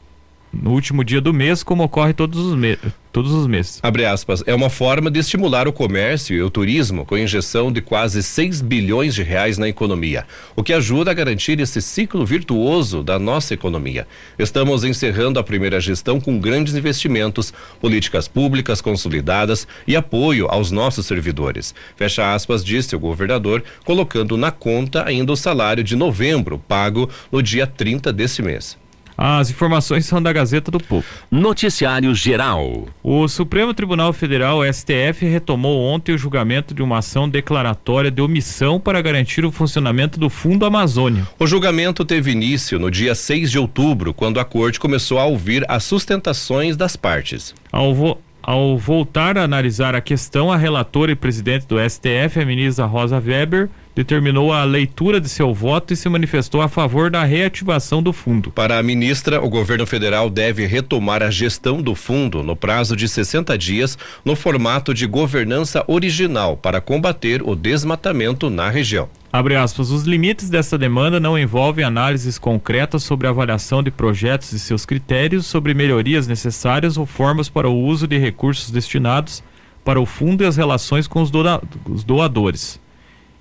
no 0.52 0.70
último 0.70 1.04
dia 1.04 1.20
do 1.20 1.34
mês, 1.34 1.62
como 1.62 1.82
ocorre 1.82 2.14
todos 2.14 2.38
os 2.38 2.54
meses 2.54 2.92
todos 3.16 3.32
os 3.32 3.46
meses. 3.46 3.80
Abre 3.82 4.04
aspas, 4.04 4.42
é 4.46 4.54
uma 4.54 4.68
forma 4.68 5.10
de 5.10 5.18
estimular 5.18 5.66
o 5.66 5.72
comércio 5.72 6.36
e 6.36 6.42
o 6.42 6.50
turismo 6.50 7.02
com 7.06 7.16
injeção 7.16 7.72
de 7.72 7.80
quase 7.80 8.22
6 8.22 8.60
bilhões 8.60 9.14
de 9.14 9.22
reais 9.22 9.56
na 9.56 9.66
economia, 9.66 10.26
o 10.54 10.62
que 10.62 10.70
ajuda 10.70 11.12
a 11.12 11.14
garantir 11.14 11.58
esse 11.58 11.80
ciclo 11.80 12.26
virtuoso 12.26 13.02
da 13.02 13.18
nossa 13.18 13.54
economia. 13.54 14.06
Estamos 14.38 14.84
encerrando 14.84 15.38
a 15.38 15.42
primeira 15.42 15.80
gestão 15.80 16.20
com 16.20 16.38
grandes 16.38 16.74
investimentos, 16.74 17.54
políticas 17.80 18.28
públicas 18.28 18.82
consolidadas 18.82 19.66
e 19.86 19.96
apoio 19.96 20.46
aos 20.50 20.70
nossos 20.70 21.06
servidores. 21.06 21.74
Fecha 21.96 22.34
aspas, 22.34 22.62
disse 22.62 22.94
o 22.94 23.00
governador, 23.00 23.64
colocando 23.82 24.36
na 24.36 24.50
conta 24.50 25.08
ainda 25.08 25.32
o 25.32 25.36
salário 25.36 25.82
de 25.82 25.96
novembro, 25.96 26.58
pago 26.68 27.08
no 27.32 27.42
dia 27.42 27.66
30 27.66 28.12
deste 28.12 28.42
mês. 28.42 28.76
As 29.16 29.50
informações 29.50 30.04
são 30.04 30.22
da 30.22 30.32
Gazeta 30.32 30.70
do 30.70 30.78
Povo. 30.78 31.06
Noticiário 31.30 32.14
Geral. 32.14 32.86
O 33.02 33.26
Supremo 33.28 33.72
Tribunal 33.72 34.12
Federal, 34.12 34.60
STF, 34.64 35.24
retomou 35.24 35.80
ontem 35.80 36.12
o 36.14 36.18
julgamento 36.18 36.74
de 36.74 36.82
uma 36.82 36.98
ação 36.98 37.28
declaratória 37.28 38.10
de 38.10 38.20
omissão 38.20 38.78
para 38.78 39.00
garantir 39.00 39.44
o 39.44 39.52
funcionamento 39.52 40.20
do 40.20 40.28
Fundo 40.28 40.66
Amazônia. 40.66 41.26
O 41.38 41.46
julgamento 41.46 42.04
teve 42.04 42.30
início 42.30 42.78
no 42.78 42.90
dia 42.90 43.14
6 43.14 43.50
de 43.50 43.58
outubro, 43.58 44.12
quando 44.12 44.38
a 44.38 44.44
corte 44.44 44.78
começou 44.78 45.18
a 45.18 45.24
ouvir 45.24 45.64
as 45.68 45.84
sustentações 45.84 46.76
das 46.76 46.96
partes. 46.96 47.54
Ao, 47.72 47.94
vo 47.94 48.18
ao 48.42 48.78
voltar 48.78 49.36
a 49.38 49.42
analisar 49.42 49.94
a 49.94 50.00
questão, 50.00 50.52
a 50.52 50.56
relatora 50.56 51.10
e 51.10 51.16
presidente 51.16 51.66
do 51.66 51.76
STF, 51.78 52.38
a 52.40 52.44
ministra 52.44 52.84
Rosa 52.84 53.18
Weber, 53.18 53.68
determinou 53.96 54.52
a 54.52 54.62
leitura 54.62 55.18
de 55.18 55.26
seu 55.26 55.54
voto 55.54 55.94
e 55.94 55.96
se 55.96 56.06
manifestou 56.06 56.60
a 56.60 56.68
favor 56.68 57.10
da 57.10 57.24
reativação 57.24 58.02
do 58.02 58.12
fundo. 58.12 58.50
Para 58.50 58.78
a 58.78 58.82
ministra, 58.82 59.42
o 59.42 59.48
governo 59.48 59.86
federal 59.86 60.28
deve 60.28 60.66
retomar 60.66 61.22
a 61.22 61.30
gestão 61.30 61.80
do 61.80 61.94
fundo 61.94 62.42
no 62.42 62.54
prazo 62.54 62.94
de 62.94 63.08
60 63.08 63.56
dias, 63.56 63.96
no 64.22 64.36
formato 64.36 64.92
de 64.92 65.06
governança 65.06 65.82
original, 65.88 66.58
para 66.58 66.78
combater 66.78 67.42
o 67.42 67.56
desmatamento 67.56 68.50
na 68.50 68.68
região. 68.68 69.08
Abre 69.32 69.56
aspas, 69.56 69.90
os 69.90 70.02
limites 70.02 70.50
dessa 70.50 70.76
demanda 70.76 71.18
não 71.18 71.38
envolvem 71.38 71.84
análises 71.84 72.38
concretas 72.38 73.02
sobre 73.02 73.26
a 73.26 73.30
avaliação 73.30 73.82
de 73.82 73.90
projetos 73.90 74.52
e 74.52 74.58
seus 74.58 74.84
critérios, 74.84 75.46
sobre 75.46 75.72
melhorias 75.72 76.26
necessárias 76.26 76.98
ou 76.98 77.06
formas 77.06 77.48
para 77.48 77.68
o 77.68 77.78
uso 77.78 78.06
de 78.06 78.18
recursos 78.18 78.70
destinados 78.70 79.42
para 79.82 80.00
o 80.00 80.04
fundo 80.04 80.42
e 80.42 80.46
as 80.46 80.56
relações 80.56 81.06
com 81.06 81.22
os 81.22 82.04
doadores. 82.04 82.78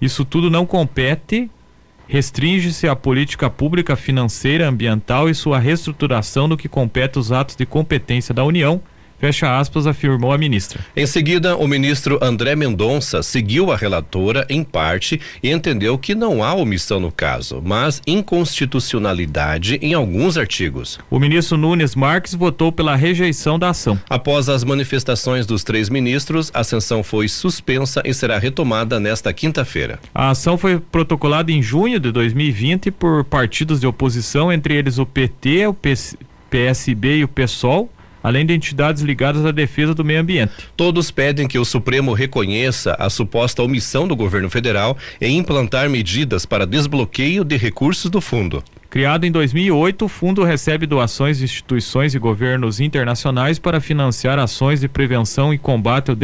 Isso 0.01 0.25
tudo 0.25 0.49
não 0.49 0.65
compete, 0.65 1.49
restringe-se 2.07 2.87
à 2.87 2.95
política 2.95 3.49
pública 3.49 3.95
financeira, 3.95 4.67
ambiental 4.67 5.29
e 5.29 5.35
sua 5.35 5.59
reestruturação 5.59 6.47
no 6.47 6.57
que 6.57 6.67
compete 6.67 7.17
os 7.17 7.31
atos 7.31 7.55
de 7.55 7.65
competência 7.65 8.33
da 8.33 8.43
União 8.43 8.81
Fecha 9.25 9.57
aspas, 9.57 9.87
afirmou 9.87 10.31
a 10.31 10.37
ministra. 10.37 10.81
Em 10.95 11.07
seguida, 11.07 11.57
o 11.57 11.67
ministro 11.67 12.19
André 12.21 12.55
Mendonça 12.55 13.23
seguiu 13.23 13.71
a 13.71 13.75
relatora 13.75 14.45
em 14.47 14.63
parte 14.63 15.19
e 15.41 15.49
entendeu 15.49 15.97
que 15.97 16.13
não 16.13 16.43
há 16.43 16.53
omissão 16.53 16.99
no 16.99 17.11
caso, 17.11 17.59
mas 17.65 17.99
inconstitucionalidade 18.05 19.79
em 19.81 19.95
alguns 19.95 20.37
artigos. 20.37 20.99
O 21.09 21.17
ministro 21.17 21.57
Nunes 21.57 21.95
Marques 21.95 22.35
votou 22.35 22.71
pela 22.71 22.95
rejeição 22.95 23.57
da 23.57 23.71
ação. 23.71 23.99
Após 24.07 24.47
as 24.47 24.63
manifestações 24.63 25.47
dos 25.47 25.63
três 25.63 25.89
ministros, 25.89 26.51
a 26.53 26.63
sessão 26.63 27.01
foi 27.01 27.27
suspensa 27.27 28.03
e 28.05 28.13
será 28.13 28.37
retomada 28.37 28.99
nesta 28.99 29.33
quinta-feira. 29.33 29.99
A 30.13 30.29
ação 30.29 30.55
foi 30.55 30.79
protocolada 30.79 31.51
em 31.51 31.63
junho 31.63 31.99
de 31.99 32.11
2020 32.11 32.91
por 32.91 33.23
partidos 33.23 33.79
de 33.79 33.87
oposição, 33.87 34.53
entre 34.53 34.75
eles 34.75 34.99
o 34.99 35.05
PT, 35.05 35.65
o 35.65 35.75
PSB 36.47 37.17
e 37.17 37.23
o 37.23 37.27
PSOL 37.27 37.89
além 38.25 38.43
de 38.43 38.55
entidades 38.55 39.03
ligadas 39.03 39.45
à 39.45 39.51
defesa 39.51 39.93
do 39.93 40.03
meio 40.03 40.19
ambiente. 40.19 40.51
Todos 40.75 41.11
pedem 41.11 41.47
que 41.47 41.59
o 41.59 41.63
Supremo 41.63 42.11
reconheça 42.11 42.95
a 42.97 43.07
suposta 43.07 43.61
omissão 43.61 44.07
do 44.07 44.15
governo 44.15 44.49
federal 44.49 44.97
em 45.21 45.37
implantar 45.37 45.87
medidas 45.91 46.43
para 46.43 46.65
desbloqueio 46.65 47.43
de 47.43 47.55
recursos 47.55 48.09
do 48.09 48.19
fundo. 48.19 48.63
Criado 48.95 49.25
em 49.25 49.31
2008, 49.31 50.05
o 50.05 50.07
fundo 50.07 50.41
recebe 50.45 50.87
doações 50.87 51.39
de 51.39 51.43
instituições 51.43 52.15
e 52.15 52.17
governos 52.17 52.79
internacionais 52.79 53.59
para 53.59 53.81
financiar 53.81 54.39
ações 54.39 54.79
de 54.79 54.87
prevenção 54.87 55.53
e 55.53 55.57
combate 55.57 56.11
ao 56.11 56.15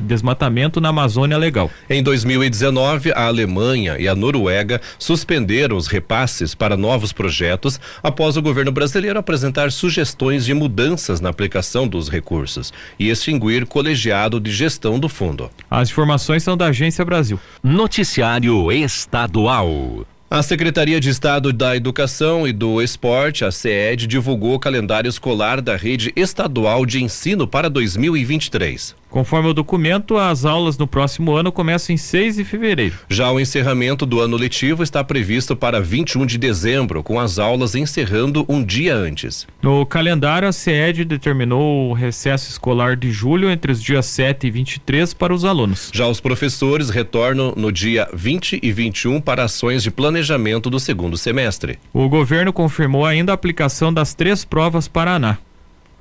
desmatamento 0.00 0.80
na 0.80 0.90
Amazônia 0.90 1.36
Legal. 1.36 1.68
Em 1.90 2.00
2019, 2.00 3.10
a 3.10 3.26
Alemanha 3.26 3.98
e 3.98 4.06
a 4.06 4.14
Noruega 4.14 4.80
suspenderam 4.96 5.76
os 5.76 5.88
repasses 5.88 6.54
para 6.54 6.76
novos 6.76 7.12
projetos 7.12 7.80
após 8.00 8.36
o 8.36 8.42
governo 8.42 8.70
brasileiro 8.70 9.18
apresentar 9.18 9.72
sugestões 9.72 10.44
de 10.44 10.54
mudanças 10.54 11.20
na 11.20 11.30
aplicação 11.30 11.88
dos 11.88 12.08
recursos 12.08 12.72
e 12.96 13.10
extinguir 13.10 13.66
colegiado 13.66 14.38
de 14.38 14.52
gestão 14.52 15.00
do 15.00 15.08
fundo. 15.08 15.50
As 15.68 15.90
informações 15.90 16.44
são 16.44 16.56
da 16.56 16.66
Agência 16.66 17.04
Brasil. 17.04 17.40
Noticiário 17.60 18.70
Estadual. 18.70 20.06
A 20.34 20.42
Secretaria 20.42 20.98
de 20.98 21.10
Estado 21.10 21.52
da 21.52 21.76
Educação 21.76 22.48
e 22.48 22.54
do 22.54 22.80
Esporte, 22.80 23.44
a 23.44 23.52
CED, 23.52 24.06
divulgou 24.06 24.54
o 24.54 24.58
calendário 24.58 25.06
escolar 25.06 25.60
da 25.60 25.76
rede 25.76 26.10
estadual 26.16 26.86
de 26.86 27.04
ensino 27.04 27.46
para 27.46 27.68
2023. 27.68 29.01
Conforme 29.12 29.50
o 29.50 29.52
documento, 29.52 30.16
as 30.16 30.46
aulas 30.46 30.78
no 30.78 30.86
próximo 30.86 31.36
ano 31.36 31.52
começam 31.52 31.92
em 31.92 31.98
6 31.98 32.36
de 32.36 32.44
fevereiro. 32.44 32.94
Já 33.10 33.30
o 33.30 33.38
encerramento 33.38 34.06
do 34.06 34.18
ano 34.20 34.38
letivo 34.38 34.82
está 34.82 35.04
previsto 35.04 35.54
para 35.54 35.82
21 35.82 36.24
de 36.24 36.38
dezembro, 36.38 37.02
com 37.02 37.20
as 37.20 37.38
aulas 37.38 37.74
encerrando 37.74 38.42
um 38.48 38.64
dia 38.64 38.96
antes. 38.96 39.46
No 39.60 39.84
calendário, 39.84 40.48
a 40.48 40.52
CED 40.52 41.04
determinou 41.04 41.90
o 41.90 41.92
recesso 41.92 42.48
escolar 42.48 42.96
de 42.96 43.12
julho 43.12 43.50
entre 43.50 43.70
os 43.70 43.82
dias 43.82 44.06
7 44.06 44.46
e 44.46 44.50
23 44.50 45.12
para 45.12 45.34
os 45.34 45.44
alunos. 45.44 45.90
Já 45.92 46.08
os 46.08 46.18
professores 46.18 46.88
retornam 46.88 47.52
no 47.54 47.70
dia 47.70 48.08
20 48.14 48.60
e 48.62 48.72
21 48.72 49.20
para 49.20 49.44
ações 49.44 49.82
de 49.82 49.90
planejamento 49.90 50.70
do 50.70 50.80
segundo 50.80 51.18
semestre. 51.18 51.78
O 51.92 52.08
governo 52.08 52.50
confirmou 52.50 53.04
ainda 53.04 53.30
a 53.30 53.34
aplicação 53.34 53.92
das 53.92 54.14
três 54.14 54.42
provas 54.42 54.88
Paraná. 54.88 55.36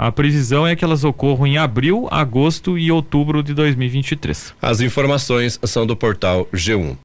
A 0.02 0.12
previsão 0.12 0.66
é 0.66 0.76
que 0.76 0.84
elas 0.84 1.04
ocorram 1.04 1.46
em 1.46 1.60
abril, 1.60 2.08
agosto 2.10 2.76
e 2.76 2.92
outubro 2.92 3.44
de 3.44 3.54
2023. 3.54 4.56
As 4.60 4.82
informações 4.82 5.60
são 5.64 5.86
do 5.86 5.96
portal 5.96 6.48
G1. 6.52 6.98